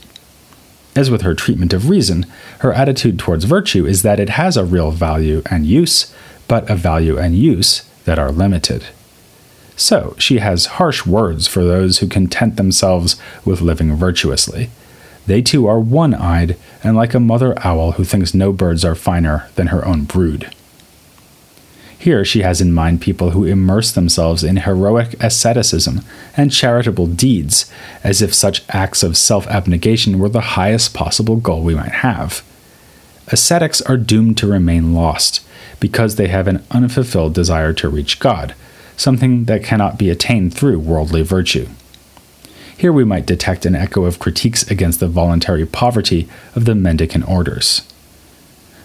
As 0.95 1.11
with 1.11 1.21
her 1.21 1.35
treatment 1.35 1.73
of 1.73 1.89
reason, 1.89 2.25
her 2.59 2.73
attitude 2.73 3.19
towards 3.19 3.43
virtue 3.43 3.85
is 3.85 4.01
that 4.01 4.19
it 4.19 4.29
has 4.29 4.57
a 4.57 4.65
real 4.65 4.91
value 4.91 5.43
and 5.51 5.65
use, 5.65 6.13
but 6.47 6.67
a 6.69 6.75
value 6.75 7.17
and 7.17 7.35
use 7.35 7.83
that 8.05 8.17
are 8.17 8.31
limited. 8.31 8.85
So, 9.75 10.15
she 10.17 10.39
has 10.39 10.65
harsh 10.65 11.05
words 11.05 11.45
for 11.45 11.63
those 11.63 11.99
who 11.99 12.07
content 12.07 12.55
themselves 12.55 13.15
with 13.45 13.61
living 13.61 13.95
virtuously, 13.95 14.71
they 15.27 15.41
too 15.41 15.67
are 15.67 15.79
one 15.79 16.13
eyed 16.13 16.57
and 16.83 16.95
like 16.95 17.13
a 17.13 17.19
mother 17.19 17.53
owl 17.65 17.93
who 17.93 18.03
thinks 18.03 18.33
no 18.33 18.51
birds 18.51 18.83
are 18.83 18.95
finer 18.95 19.49
than 19.55 19.67
her 19.67 19.85
own 19.85 20.05
brood. 20.05 20.49
Here 21.99 22.23
she 22.23 22.41
has 22.41 22.61
in 22.61 22.73
mind 22.73 23.01
people 23.01 23.31
who 23.31 23.43
immerse 23.43 23.91
themselves 23.91 24.43
in 24.43 24.57
heroic 24.57 25.21
asceticism 25.21 26.01
and 26.35 26.51
charitable 26.51 27.07
deeds, 27.07 27.69
as 28.03 28.21
if 28.21 28.33
such 28.33 28.63
acts 28.69 29.03
of 29.03 29.17
self 29.17 29.47
abnegation 29.47 30.19
were 30.19 30.29
the 30.29 30.55
highest 30.55 30.93
possible 30.93 31.37
goal 31.37 31.63
we 31.63 31.75
might 31.75 31.91
have. 31.91 32.43
Ascetics 33.27 33.81
are 33.81 33.97
doomed 33.97 34.37
to 34.37 34.47
remain 34.47 34.93
lost 34.93 35.45
because 35.79 36.15
they 36.15 36.27
have 36.27 36.47
an 36.47 36.63
unfulfilled 36.71 37.33
desire 37.33 37.73
to 37.73 37.89
reach 37.89 38.19
God, 38.19 38.55
something 38.95 39.45
that 39.45 39.63
cannot 39.63 39.97
be 39.97 40.09
attained 40.09 40.53
through 40.53 40.79
worldly 40.79 41.23
virtue. 41.23 41.67
Here 42.77 42.93
we 42.93 43.03
might 43.03 43.25
detect 43.25 43.65
an 43.65 43.75
echo 43.75 44.05
of 44.05 44.19
critiques 44.19 44.69
against 44.69 44.99
the 44.99 45.07
voluntary 45.07 45.65
poverty 45.65 46.29
of 46.55 46.65
the 46.65 46.75
mendicant 46.75 47.27
orders. 47.27 47.81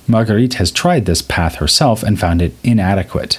Marguerite 0.09 0.55
has 0.55 0.71
tried 0.71 1.05
this 1.05 1.21
path 1.21 1.57
herself 1.57 2.03
and 2.03 2.19
found 2.19 2.41
it 2.41 2.55
inadequate. 2.65 3.39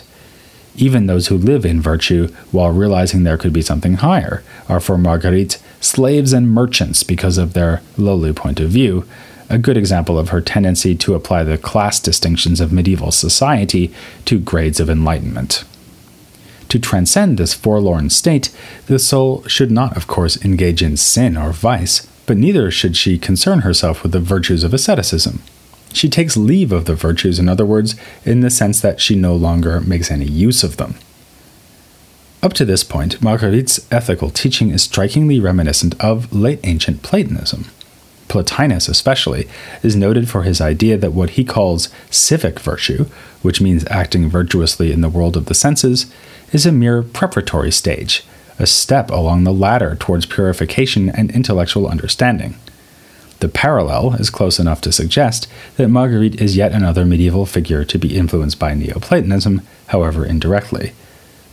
Even 0.75 1.07
those 1.07 1.27
who 1.27 1.38
live 1.38 1.65
in 1.65 1.81
virtue, 1.81 2.27
while 2.51 2.72
realizing 2.72 3.24
there 3.24 3.38
could 3.38 3.53
be 3.53 3.62
something 3.62 3.95
higher, 3.95 4.43
are 4.69 4.79
for 4.79 4.98
Marguerite 4.98 5.62
slaves 5.81 6.33
and 6.33 6.50
merchants 6.50 7.01
because 7.03 7.38
of 7.38 7.53
their 7.53 7.81
lowly 7.98 8.31
point 8.31 8.60
of 8.60 8.69
view, 8.69 9.05
a 9.50 9.57
good 9.57 9.77
example 9.77 10.17
of 10.17 10.29
her 10.29 10.41
tendency 10.41 10.95
to 10.95 11.15
apply 11.15 11.43
the 11.43 11.57
class 11.57 12.00
distinctions 12.00 12.62
of 12.62 12.72
medieval 12.72 13.12
society 13.12 13.93
to 14.25 14.39
grades 14.39 14.79
of 14.79 14.89
enlightenment. 14.89 15.63
To 16.73 16.79
transcend 16.79 17.37
this 17.37 17.53
forlorn 17.53 18.09
state, 18.09 18.49
the 18.87 18.97
soul 18.97 19.43
should 19.43 19.69
not, 19.69 19.95
of 19.95 20.07
course, 20.07 20.43
engage 20.43 20.81
in 20.81 20.97
sin 20.97 21.37
or 21.37 21.51
vice, 21.51 22.07
but 22.25 22.35
neither 22.35 22.71
should 22.71 22.97
she 22.97 23.19
concern 23.19 23.59
herself 23.59 24.01
with 24.01 24.11
the 24.11 24.19
virtues 24.19 24.63
of 24.63 24.73
asceticism. 24.73 25.43
She 25.93 26.09
takes 26.09 26.35
leave 26.35 26.71
of 26.71 26.85
the 26.85 26.95
virtues, 26.95 27.37
in 27.37 27.47
other 27.47 27.63
words, 27.63 27.95
in 28.25 28.39
the 28.39 28.49
sense 28.49 28.81
that 28.81 28.99
she 28.99 29.15
no 29.15 29.35
longer 29.35 29.81
makes 29.81 30.09
any 30.09 30.25
use 30.25 30.63
of 30.63 30.77
them. 30.77 30.95
Up 32.41 32.53
to 32.53 32.65
this 32.65 32.83
point, 32.83 33.21
Marguerite's 33.21 33.85
ethical 33.91 34.31
teaching 34.31 34.71
is 34.71 34.81
strikingly 34.81 35.39
reminiscent 35.39 35.93
of 36.03 36.33
late 36.33 36.59
ancient 36.63 37.03
Platonism. 37.03 37.65
Plotinus, 38.29 38.89
especially, 38.89 39.47
is 39.83 39.95
noted 39.95 40.27
for 40.27 40.41
his 40.41 40.59
idea 40.59 40.97
that 40.97 41.13
what 41.13 41.31
he 41.31 41.43
calls 41.43 41.89
civic 42.09 42.59
virtue, 42.59 43.05
which 43.43 43.61
means 43.61 43.85
acting 43.91 44.27
virtuously 44.27 44.91
in 44.91 45.01
the 45.01 45.09
world 45.09 45.37
of 45.37 45.45
the 45.45 45.53
senses, 45.53 46.11
is 46.53 46.65
a 46.65 46.72
mere 46.72 47.01
preparatory 47.01 47.72
stage, 47.72 48.24
a 48.60 48.65
step 48.65 49.10
along 49.10 49.43
the 49.43 49.51
ladder 49.51 49.98
towards 50.00 50.27
purification 50.27 51.10
and 51.10 51.31
intellectual 51.31 51.88
understanding. 51.88 52.55
The 53.39 53.50
parallel 53.50 54.13
is 54.13 54.29
close 54.29 54.60
enough 54.60 54.79
to 54.81 54.91
suggest 54.93 55.50
that 55.75 55.89
Marguerite 55.89 56.39
is 56.39 56.55
yet 56.55 56.72
another 56.72 57.03
medieval 57.05 57.45
figure 57.45 57.83
to 57.83 57.98
be 57.98 58.15
influenced 58.15 58.60
by 58.60 58.74
Neoplatonism, 58.74 59.63
however 59.88 60.25
indirectly. 60.25 60.93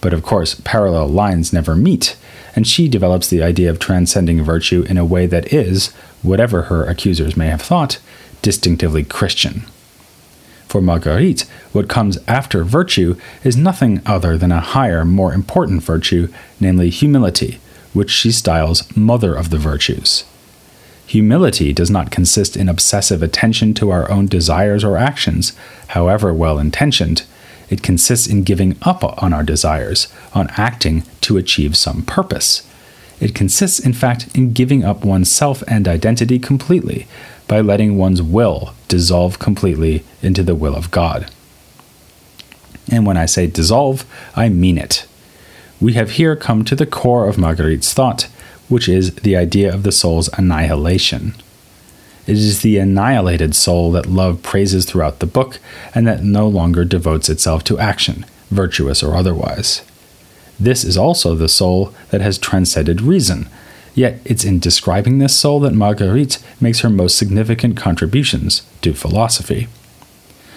But 0.00 0.12
of 0.12 0.22
course, 0.22 0.60
parallel 0.62 1.08
lines 1.08 1.52
never 1.52 1.74
meet, 1.74 2.16
and 2.54 2.66
she 2.66 2.86
develops 2.86 3.28
the 3.28 3.42
idea 3.42 3.70
of 3.70 3.78
transcending 3.78 4.42
virtue 4.44 4.84
in 4.88 4.98
a 4.98 5.04
way 5.04 5.26
that 5.26 5.52
is, 5.52 5.88
whatever 6.22 6.62
her 6.62 6.84
accusers 6.84 7.36
may 7.36 7.48
have 7.48 7.62
thought, 7.62 7.98
distinctively 8.42 9.02
Christian. 9.02 9.64
For 10.70 10.80
Marguerite, 10.80 11.40
what 11.72 11.88
comes 11.88 12.16
after 12.28 12.62
virtue 12.62 13.16
is 13.42 13.56
nothing 13.56 14.00
other 14.06 14.38
than 14.38 14.52
a 14.52 14.60
higher, 14.60 15.04
more 15.04 15.34
important 15.34 15.82
virtue, 15.82 16.32
namely 16.60 16.90
humility, 16.90 17.58
which 17.92 18.08
she 18.08 18.30
styles 18.30 18.84
mother 18.96 19.34
of 19.34 19.50
the 19.50 19.58
virtues. 19.58 20.22
Humility 21.08 21.72
does 21.72 21.90
not 21.90 22.12
consist 22.12 22.56
in 22.56 22.68
obsessive 22.68 23.20
attention 23.20 23.74
to 23.74 23.90
our 23.90 24.08
own 24.08 24.26
desires 24.26 24.84
or 24.84 24.96
actions, 24.96 25.54
however 25.88 26.32
well 26.32 26.60
intentioned. 26.60 27.24
It 27.68 27.82
consists 27.82 28.28
in 28.28 28.44
giving 28.44 28.76
up 28.82 29.02
on 29.20 29.32
our 29.32 29.42
desires, 29.42 30.06
on 30.34 30.50
acting 30.50 31.02
to 31.22 31.36
achieve 31.36 31.76
some 31.76 32.02
purpose. 32.02 32.64
It 33.18 33.34
consists, 33.34 33.80
in 33.80 33.92
fact, 33.92 34.28
in 34.36 34.52
giving 34.52 34.84
up 34.84 35.04
one's 35.04 35.32
self 35.32 35.64
and 35.66 35.88
identity 35.88 36.38
completely, 36.38 37.08
by 37.50 37.60
letting 37.60 37.98
one's 37.98 38.22
will 38.22 38.74
dissolve 38.86 39.40
completely 39.40 40.04
into 40.22 40.40
the 40.44 40.54
will 40.54 40.76
of 40.76 40.92
God. 40.92 41.28
And 42.92 43.04
when 43.04 43.16
I 43.16 43.26
say 43.26 43.48
dissolve, 43.48 44.04
I 44.36 44.48
mean 44.48 44.78
it. 44.78 45.04
We 45.80 45.94
have 45.94 46.12
here 46.12 46.36
come 46.36 46.64
to 46.64 46.76
the 46.76 46.86
core 46.86 47.26
of 47.28 47.38
Marguerite's 47.38 47.92
thought, 47.92 48.28
which 48.68 48.88
is 48.88 49.16
the 49.16 49.36
idea 49.36 49.74
of 49.74 49.82
the 49.82 49.90
soul's 49.90 50.30
annihilation. 50.38 51.34
It 52.24 52.36
is 52.36 52.62
the 52.62 52.78
annihilated 52.78 53.56
soul 53.56 53.90
that 53.92 54.06
love 54.06 54.44
praises 54.44 54.84
throughout 54.84 55.18
the 55.18 55.26
book 55.26 55.58
and 55.92 56.06
that 56.06 56.22
no 56.22 56.46
longer 56.46 56.84
devotes 56.84 57.28
itself 57.28 57.64
to 57.64 57.80
action, 57.80 58.24
virtuous 58.50 59.02
or 59.02 59.16
otherwise. 59.16 59.82
This 60.60 60.84
is 60.84 60.96
also 60.96 61.34
the 61.34 61.48
soul 61.48 61.92
that 62.10 62.20
has 62.20 62.38
transcended 62.38 63.00
reason, 63.00 63.48
yet 63.94 64.20
it's 64.24 64.44
in 64.44 64.58
describing 64.58 65.18
this 65.18 65.36
soul 65.36 65.60
that 65.60 65.74
Marguerite 65.74 66.38
makes 66.60 66.80
her 66.80 66.90
most 66.90 67.16
significant 67.16 67.76
contributions 67.76 68.62
to 68.82 68.94
philosophy. 68.94 69.68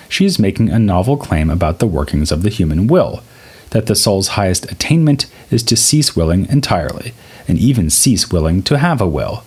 She 0.09 0.25
is 0.25 0.39
making 0.39 0.69
a 0.69 0.79
novel 0.79 1.17
claim 1.17 1.49
about 1.49 1.79
the 1.79 1.87
workings 1.87 2.31
of 2.31 2.43
the 2.43 2.49
human 2.49 2.87
will, 2.87 3.23
that 3.71 3.87
the 3.87 3.95
soul's 3.95 4.29
highest 4.29 4.71
attainment 4.71 5.25
is 5.49 5.63
to 5.63 5.75
cease 5.75 6.15
willing 6.15 6.47
entirely, 6.47 7.13
and 7.47 7.57
even 7.57 7.89
cease 7.89 8.31
willing 8.31 8.61
to 8.63 8.77
have 8.77 9.01
a 9.01 9.07
will. 9.07 9.43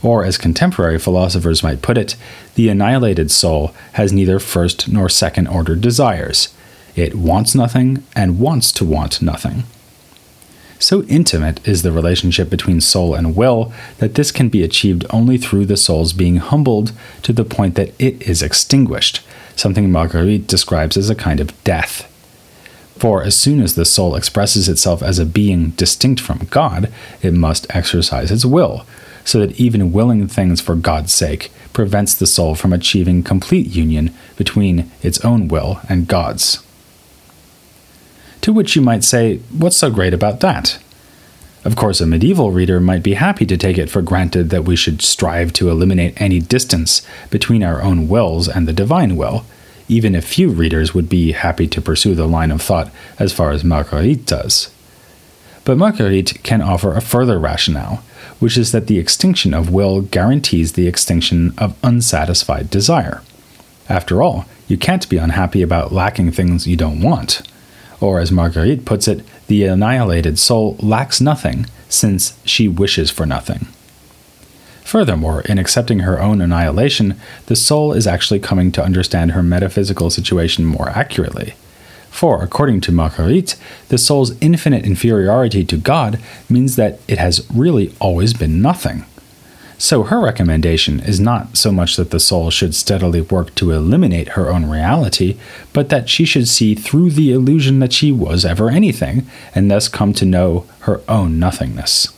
Or, 0.00 0.24
as 0.24 0.38
contemporary 0.38 0.98
philosophers 0.98 1.62
might 1.64 1.82
put 1.82 1.98
it, 1.98 2.14
the 2.54 2.68
annihilated 2.68 3.32
soul 3.32 3.74
has 3.94 4.12
neither 4.12 4.38
first 4.38 4.88
nor 4.88 5.08
second 5.08 5.48
order 5.48 5.74
desires. 5.74 6.54
It 6.94 7.16
wants 7.16 7.54
nothing 7.54 8.04
and 8.14 8.38
wants 8.38 8.70
to 8.72 8.84
want 8.84 9.20
nothing. 9.20 9.64
So 10.78 11.02
intimate 11.04 11.66
is 11.66 11.82
the 11.82 11.92
relationship 11.92 12.48
between 12.48 12.80
soul 12.80 13.14
and 13.14 13.34
will 13.34 13.72
that 13.98 14.14
this 14.14 14.30
can 14.30 14.48
be 14.48 14.62
achieved 14.62 15.04
only 15.10 15.36
through 15.36 15.66
the 15.66 15.76
soul's 15.76 16.12
being 16.12 16.36
humbled 16.36 16.92
to 17.22 17.32
the 17.32 17.44
point 17.44 17.74
that 17.74 17.92
it 17.98 18.22
is 18.22 18.42
extinguished, 18.42 19.22
something 19.56 19.90
Marguerite 19.90 20.46
describes 20.46 20.96
as 20.96 21.10
a 21.10 21.16
kind 21.16 21.40
of 21.40 21.52
death. 21.64 22.04
For 22.96 23.22
as 23.22 23.36
soon 23.36 23.60
as 23.60 23.74
the 23.74 23.84
soul 23.84 24.14
expresses 24.16 24.68
itself 24.68 25.02
as 25.02 25.18
a 25.18 25.26
being 25.26 25.70
distinct 25.70 26.20
from 26.20 26.48
God, 26.50 26.92
it 27.22 27.32
must 27.32 27.66
exercise 27.70 28.30
its 28.30 28.44
will, 28.44 28.86
so 29.24 29.40
that 29.40 29.60
even 29.60 29.92
willing 29.92 30.26
things 30.26 30.60
for 30.60 30.74
God's 30.74 31.12
sake 31.12 31.52
prevents 31.72 32.14
the 32.14 32.26
soul 32.26 32.54
from 32.54 32.72
achieving 32.72 33.22
complete 33.22 33.66
union 33.66 34.12
between 34.36 34.90
its 35.02 35.24
own 35.24 35.48
will 35.48 35.80
and 35.88 36.08
God's. 36.08 36.62
To 38.48 38.54
which 38.54 38.74
you 38.74 38.80
might 38.80 39.04
say, 39.04 39.40
What's 39.50 39.76
so 39.76 39.90
great 39.90 40.14
about 40.14 40.40
that? 40.40 40.78
Of 41.66 41.76
course, 41.76 42.00
a 42.00 42.06
medieval 42.06 42.50
reader 42.50 42.80
might 42.80 43.02
be 43.02 43.12
happy 43.12 43.44
to 43.44 43.58
take 43.58 43.76
it 43.76 43.90
for 43.90 44.00
granted 44.00 44.48
that 44.48 44.64
we 44.64 44.74
should 44.74 45.02
strive 45.02 45.52
to 45.52 45.68
eliminate 45.68 46.18
any 46.18 46.40
distance 46.40 47.06
between 47.28 47.62
our 47.62 47.82
own 47.82 48.08
wills 48.08 48.48
and 48.48 48.66
the 48.66 48.72
divine 48.72 49.16
will, 49.16 49.44
even 49.86 50.14
if 50.14 50.24
few 50.24 50.48
readers 50.48 50.94
would 50.94 51.10
be 51.10 51.32
happy 51.32 51.66
to 51.66 51.82
pursue 51.82 52.14
the 52.14 52.26
line 52.26 52.50
of 52.50 52.62
thought 52.62 52.90
as 53.18 53.34
far 53.34 53.50
as 53.50 53.64
Marguerite 53.64 54.24
does. 54.24 54.70
But 55.66 55.76
Marguerite 55.76 56.42
can 56.42 56.62
offer 56.62 56.94
a 56.94 57.02
further 57.02 57.38
rationale, 57.38 58.02
which 58.38 58.56
is 58.56 58.72
that 58.72 58.86
the 58.86 58.98
extinction 58.98 59.52
of 59.52 59.68
will 59.68 60.00
guarantees 60.00 60.72
the 60.72 60.88
extinction 60.88 61.52
of 61.58 61.76
unsatisfied 61.82 62.70
desire. 62.70 63.20
After 63.90 64.22
all, 64.22 64.46
you 64.68 64.78
can't 64.78 65.06
be 65.10 65.18
unhappy 65.18 65.60
about 65.60 65.92
lacking 65.92 66.30
things 66.30 66.66
you 66.66 66.76
don't 66.76 67.02
want. 67.02 67.42
Or, 68.00 68.20
as 68.20 68.30
Marguerite 68.30 68.84
puts 68.84 69.08
it, 69.08 69.24
the 69.48 69.64
annihilated 69.64 70.38
soul 70.38 70.76
lacks 70.80 71.20
nothing, 71.20 71.66
since 71.88 72.38
she 72.44 72.68
wishes 72.68 73.10
for 73.10 73.26
nothing. 73.26 73.66
Furthermore, 74.84 75.42
in 75.42 75.58
accepting 75.58 75.98
her 76.00 76.20
own 76.20 76.40
annihilation, 76.40 77.20
the 77.46 77.56
soul 77.56 77.92
is 77.92 78.06
actually 78.06 78.40
coming 78.40 78.72
to 78.72 78.82
understand 78.82 79.32
her 79.32 79.42
metaphysical 79.42 80.10
situation 80.10 80.64
more 80.64 80.88
accurately. 80.88 81.54
For, 82.10 82.42
according 82.42 82.80
to 82.82 82.92
Marguerite, 82.92 83.56
the 83.88 83.98
soul's 83.98 84.32
infinite 84.40 84.84
inferiority 84.84 85.64
to 85.64 85.76
God 85.76 86.18
means 86.48 86.76
that 86.76 87.00
it 87.06 87.18
has 87.18 87.46
really 87.52 87.94
always 88.00 88.32
been 88.32 88.62
nothing. 88.62 89.04
So, 89.80 90.02
her 90.02 90.20
recommendation 90.20 90.98
is 90.98 91.20
not 91.20 91.56
so 91.56 91.70
much 91.70 91.94
that 91.94 92.10
the 92.10 92.18
soul 92.18 92.50
should 92.50 92.74
steadily 92.74 93.20
work 93.20 93.54
to 93.54 93.70
eliminate 93.70 94.30
her 94.30 94.50
own 94.50 94.66
reality, 94.66 95.38
but 95.72 95.88
that 95.88 96.08
she 96.08 96.24
should 96.24 96.48
see 96.48 96.74
through 96.74 97.12
the 97.12 97.30
illusion 97.30 97.78
that 97.78 97.92
she 97.92 98.10
was 98.10 98.44
ever 98.44 98.70
anything, 98.70 99.24
and 99.54 99.70
thus 99.70 99.86
come 99.86 100.12
to 100.14 100.24
know 100.24 100.66
her 100.80 101.00
own 101.08 101.38
nothingness. 101.38 102.12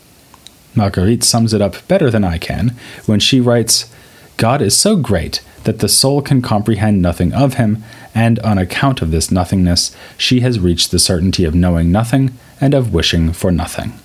Marguerite 0.74 1.22
sums 1.22 1.52
it 1.52 1.60
up 1.60 1.86
better 1.86 2.10
than 2.10 2.24
I 2.24 2.38
can 2.38 2.74
when 3.04 3.20
she 3.20 3.40
writes 3.40 3.92
God 4.38 4.62
is 4.62 4.74
so 4.74 4.96
great 4.96 5.42
that 5.64 5.80
the 5.80 5.88
soul 5.88 6.22
can 6.22 6.40
comprehend 6.40 7.02
nothing 7.02 7.34
of 7.34 7.54
him, 7.54 7.84
and 8.14 8.38
on 8.38 8.56
account 8.56 9.02
of 9.02 9.10
this 9.10 9.30
nothingness, 9.30 9.94
she 10.16 10.40
has 10.40 10.58
reached 10.58 10.90
the 10.90 10.98
certainty 10.98 11.44
of 11.44 11.54
knowing 11.54 11.92
nothing 11.92 12.38
and 12.58 12.72
of 12.72 12.94
wishing 12.94 13.34
for 13.34 13.52
nothing. 13.52 13.99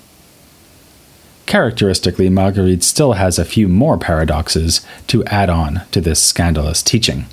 Characteristically, 1.46 2.28
Marguerite 2.28 2.82
still 2.82 3.12
has 3.12 3.38
a 3.38 3.44
few 3.44 3.68
more 3.68 3.96
paradoxes 3.96 4.84
to 5.06 5.24
add 5.26 5.48
on 5.48 5.82
to 5.92 6.00
this 6.00 6.20
scandalous 6.20 6.82
teaching. 6.82 7.26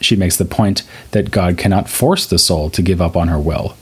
She 0.00 0.16
makes 0.16 0.36
the 0.36 0.44
point 0.44 0.82
that 1.10 1.32
God 1.32 1.58
cannot 1.58 1.88
force 1.88 2.26
the 2.26 2.38
soul 2.38 2.70
to 2.70 2.80
give 2.80 3.02
up 3.02 3.16
on 3.16 3.28
her 3.28 3.38
will. 3.38 3.76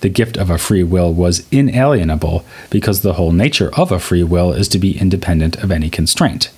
The 0.00 0.08
gift 0.08 0.36
of 0.36 0.50
a 0.50 0.58
free 0.58 0.82
will 0.82 1.14
was 1.14 1.46
inalienable 1.50 2.44
because 2.68 3.00
the 3.00 3.14
whole 3.14 3.32
nature 3.32 3.74
of 3.74 3.90
a 3.90 3.98
free 3.98 4.22
will 4.22 4.52
is 4.52 4.68
to 4.68 4.78
be 4.78 4.98
independent 4.98 5.56
of 5.62 5.70
any 5.70 5.88
constraint. 5.88 6.50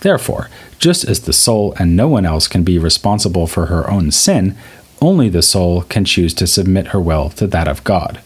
Therefore, 0.00 0.48
just 0.78 1.04
as 1.04 1.20
the 1.20 1.32
soul 1.32 1.74
and 1.78 1.96
no 1.96 2.08
one 2.08 2.24
else 2.24 2.48
can 2.48 2.64
be 2.64 2.78
responsible 2.78 3.46
for 3.46 3.66
her 3.66 3.88
own 3.90 4.10
sin, 4.10 4.56
only 5.00 5.28
the 5.28 5.42
soul 5.42 5.82
can 5.82 6.04
choose 6.04 6.34
to 6.34 6.46
submit 6.46 6.88
her 6.88 7.00
will 7.00 7.30
to 7.30 7.46
that 7.46 7.68
of 7.68 7.84
God. 7.84 8.20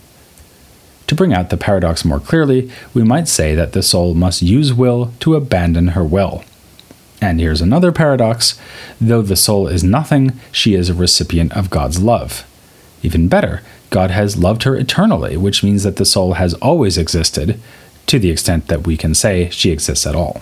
To 1.13 1.17
bring 1.17 1.35
out 1.35 1.51
the 1.51 1.59
paradox 1.59 2.07
more 2.07 2.21
clearly, 2.21 2.71
we 2.95 3.03
might 3.03 3.29
say 3.29 3.55
that 3.55 3.75
the 3.75 3.83
soul 3.83 4.15
must 4.15 4.41
use 4.41 4.73
will 4.73 5.13
to 5.21 5.35
abandon 5.35 5.89
her 5.89 6.03
will. 6.03 6.43
And 7.21 7.39
here's 7.39 7.61
another 7.61 7.93
paradox 7.93 8.59
though 8.99 9.21
the 9.21 9.37
soul 9.37 9.69
is 9.69 9.85
nothing, 9.85 10.41
she 10.51 10.73
is 10.73 10.89
a 10.89 10.95
recipient 10.95 11.53
of 11.53 11.69
God's 11.69 12.01
love. 12.01 12.49
Even 13.03 13.29
better, 13.29 13.61
God 13.91 14.11
has 14.11 14.39
loved 14.39 14.63
her 14.63 14.75
eternally, 14.75 15.37
which 15.37 15.63
means 15.63 15.83
that 15.83 15.97
the 15.97 16.07
soul 16.07 16.33
has 16.33 16.55
always 16.55 16.97
existed, 16.97 17.61
to 18.07 18.19
the 18.19 18.31
extent 18.31 18.69
that 18.69 18.87
we 18.87 18.97
can 18.97 19.15
say 19.15 19.51
she 19.51 19.71
exists 19.71 20.07
at 20.07 20.17
all. 20.17 20.41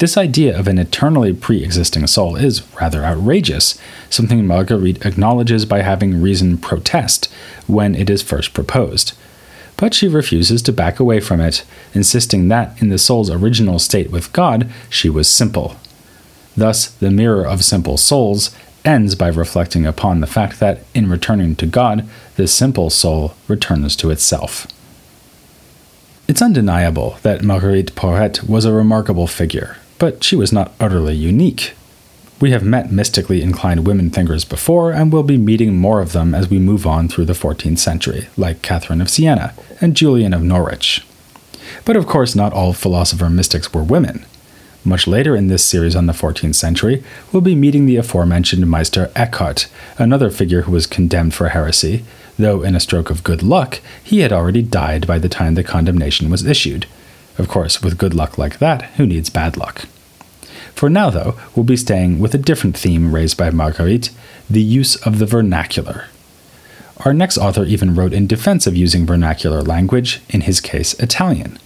This 0.00 0.18
idea 0.18 0.54
of 0.54 0.68
an 0.68 0.76
eternally 0.76 1.32
pre 1.32 1.64
existing 1.64 2.06
soul 2.08 2.36
is 2.36 2.62
rather 2.78 3.06
outrageous, 3.06 3.78
something 4.10 4.46
Marguerite 4.46 5.06
acknowledges 5.06 5.64
by 5.64 5.80
having 5.80 6.20
reason 6.20 6.58
protest 6.58 7.32
when 7.66 7.94
it 7.94 8.10
is 8.10 8.20
first 8.20 8.52
proposed 8.52 9.14
but 9.76 9.94
she 9.94 10.08
refuses 10.08 10.62
to 10.62 10.72
back 10.72 10.98
away 10.98 11.20
from 11.20 11.40
it, 11.40 11.64
insisting 11.94 12.48
that 12.48 12.80
in 12.80 12.88
the 12.88 12.98
soul's 12.98 13.30
original 13.30 13.78
state 13.78 14.10
with 14.10 14.32
God, 14.32 14.70
she 14.88 15.08
was 15.08 15.28
simple. 15.28 15.76
Thus, 16.56 16.86
the 16.86 17.10
mirror 17.10 17.46
of 17.46 17.64
simple 17.64 17.96
souls 17.96 18.54
ends 18.84 19.14
by 19.14 19.28
reflecting 19.28 19.84
upon 19.84 20.20
the 20.20 20.26
fact 20.26 20.60
that, 20.60 20.84
in 20.94 21.10
returning 21.10 21.56
to 21.56 21.66
God, 21.66 22.08
the 22.36 22.46
simple 22.46 22.88
soul 22.88 23.34
returns 23.48 23.96
to 23.96 24.10
itself. 24.10 24.66
It's 26.28 26.42
undeniable 26.42 27.18
that 27.22 27.42
Marguerite 27.42 27.94
Porete 27.94 28.48
was 28.48 28.64
a 28.64 28.72
remarkable 28.72 29.26
figure, 29.26 29.76
but 29.98 30.24
she 30.24 30.36
was 30.36 30.52
not 30.52 30.72
utterly 30.80 31.14
unique. 31.14 31.74
We 32.38 32.50
have 32.50 32.62
met 32.62 32.92
mystically 32.92 33.40
inclined 33.40 33.86
women 33.86 34.10
thinkers 34.10 34.44
before, 34.44 34.92
and 34.92 35.10
will 35.10 35.22
be 35.22 35.38
meeting 35.38 35.74
more 35.74 36.02
of 36.02 36.12
them 36.12 36.34
as 36.34 36.50
we 36.50 36.58
move 36.58 36.86
on 36.86 37.08
through 37.08 37.24
the 37.24 37.32
14th 37.32 37.78
century, 37.78 38.28
like 38.36 38.60
Catherine 38.60 39.00
of 39.00 39.08
Siena 39.08 39.54
and 39.80 39.96
Julian 39.96 40.34
of 40.34 40.42
Norwich. 40.42 41.06
But 41.86 41.96
of 41.96 42.06
course, 42.06 42.34
not 42.34 42.52
all 42.52 42.74
philosopher 42.74 43.30
mystics 43.30 43.72
were 43.72 43.82
women. 43.82 44.26
Much 44.84 45.06
later 45.06 45.34
in 45.34 45.48
this 45.48 45.64
series 45.64 45.96
on 45.96 46.06
the 46.06 46.12
14th 46.12 46.54
century, 46.54 47.02
we'll 47.32 47.40
be 47.40 47.54
meeting 47.54 47.86
the 47.86 47.96
aforementioned 47.96 48.68
Meister 48.68 49.10
Eckhart, 49.16 49.68
another 49.98 50.30
figure 50.30 50.62
who 50.62 50.72
was 50.72 50.86
condemned 50.86 51.34
for 51.34 51.48
heresy, 51.48 52.04
though 52.38 52.62
in 52.62 52.76
a 52.76 52.80
stroke 52.80 53.08
of 53.08 53.24
good 53.24 53.42
luck, 53.42 53.80
he 54.04 54.20
had 54.20 54.32
already 54.32 54.62
died 54.62 55.06
by 55.06 55.18
the 55.18 55.28
time 55.28 55.54
the 55.54 55.64
condemnation 55.64 56.28
was 56.30 56.44
issued. 56.44 56.86
Of 57.38 57.48
course, 57.48 57.82
with 57.82 57.98
good 57.98 58.14
luck 58.14 58.36
like 58.36 58.58
that, 58.58 58.82
who 58.96 59.06
needs 59.06 59.30
bad 59.30 59.56
luck? 59.56 59.86
For 60.76 60.90
now, 60.90 61.08
though, 61.08 61.36
we'll 61.54 61.64
be 61.64 61.78
staying 61.78 62.18
with 62.18 62.34
a 62.34 62.38
different 62.38 62.76
theme 62.76 63.14
raised 63.14 63.38
by 63.38 63.48
Marguerite 63.48 64.10
the 64.48 64.62
use 64.62 64.94
of 65.06 65.18
the 65.18 65.24
vernacular. 65.24 66.04
Our 66.98 67.14
next 67.14 67.38
author 67.38 67.64
even 67.64 67.94
wrote 67.94 68.12
in 68.12 68.26
defense 68.26 68.66
of 68.66 68.76
using 68.76 69.06
vernacular 69.06 69.62
language, 69.62 70.20
in 70.28 70.42
his 70.42 70.60
case, 70.60 70.92
Italian. 71.00 71.58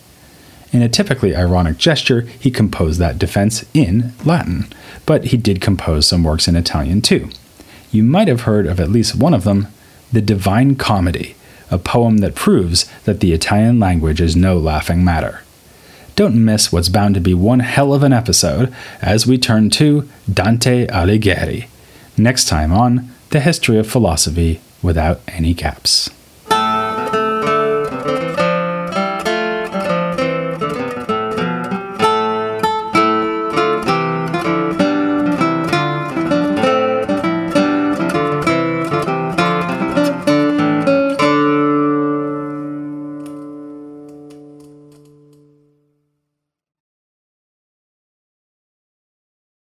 In 0.73 0.81
a 0.81 0.89
typically 0.89 1.35
ironic 1.35 1.77
gesture, 1.77 2.21
he 2.21 2.53
composed 2.53 3.01
that 3.01 3.19
defense 3.19 3.65
in 3.75 4.13
Latin, 4.25 4.69
but 5.07 5.27
he 5.27 5.37
did 5.37 5.61
compose 5.61 6.07
some 6.07 6.23
works 6.23 6.47
in 6.47 6.55
Italian 6.55 7.03
too. 7.03 7.31
You 7.91 8.05
might 8.05 8.29
have 8.29 8.43
heard 8.43 8.69
of 8.69 8.79
at 8.79 8.91
least 8.91 9.17
one 9.17 9.35
of 9.35 9.43
them, 9.43 9.67
The 10.13 10.23
Divine 10.23 10.77
Comedy, 10.77 11.35
a 11.69 11.79
poem 11.79 12.19
that 12.19 12.37
proves 12.37 12.89
that 13.07 13.19
the 13.19 13.33
Italian 13.33 13.81
language 13.81 14.21
is 14.21 14.37
no 14.37 14.57
laughing 14.57 15.05
matter. 15.05 15.43
Don't 16.21 16.45
miss 16.45 16.71
what's 16.71 16.91
bound 16.91 17.15
to 17.15 17.21
be 17.23 17.33
one 17.33 17.61
hell 17.61 17.95
of 17.95 18.03
an 18.03 18.13
episode 18.13 18.75
as 19.01 19.27
we 19.27 19.39
turn 19.39 19.71
to 19.71 20.07
Dante 20.31 20.87
Alighieri. 20.89 21.69
Next 22.19 22.45
time 22.45 22.75
on 22.75 23.09
The 23.31 23.41
History 23.41 23.79
of 23.79 23.87
Philosophy 23.87 24.61
Without 24.83 25.23
Any 25.29 25.55
Gaps. 25.55 26.11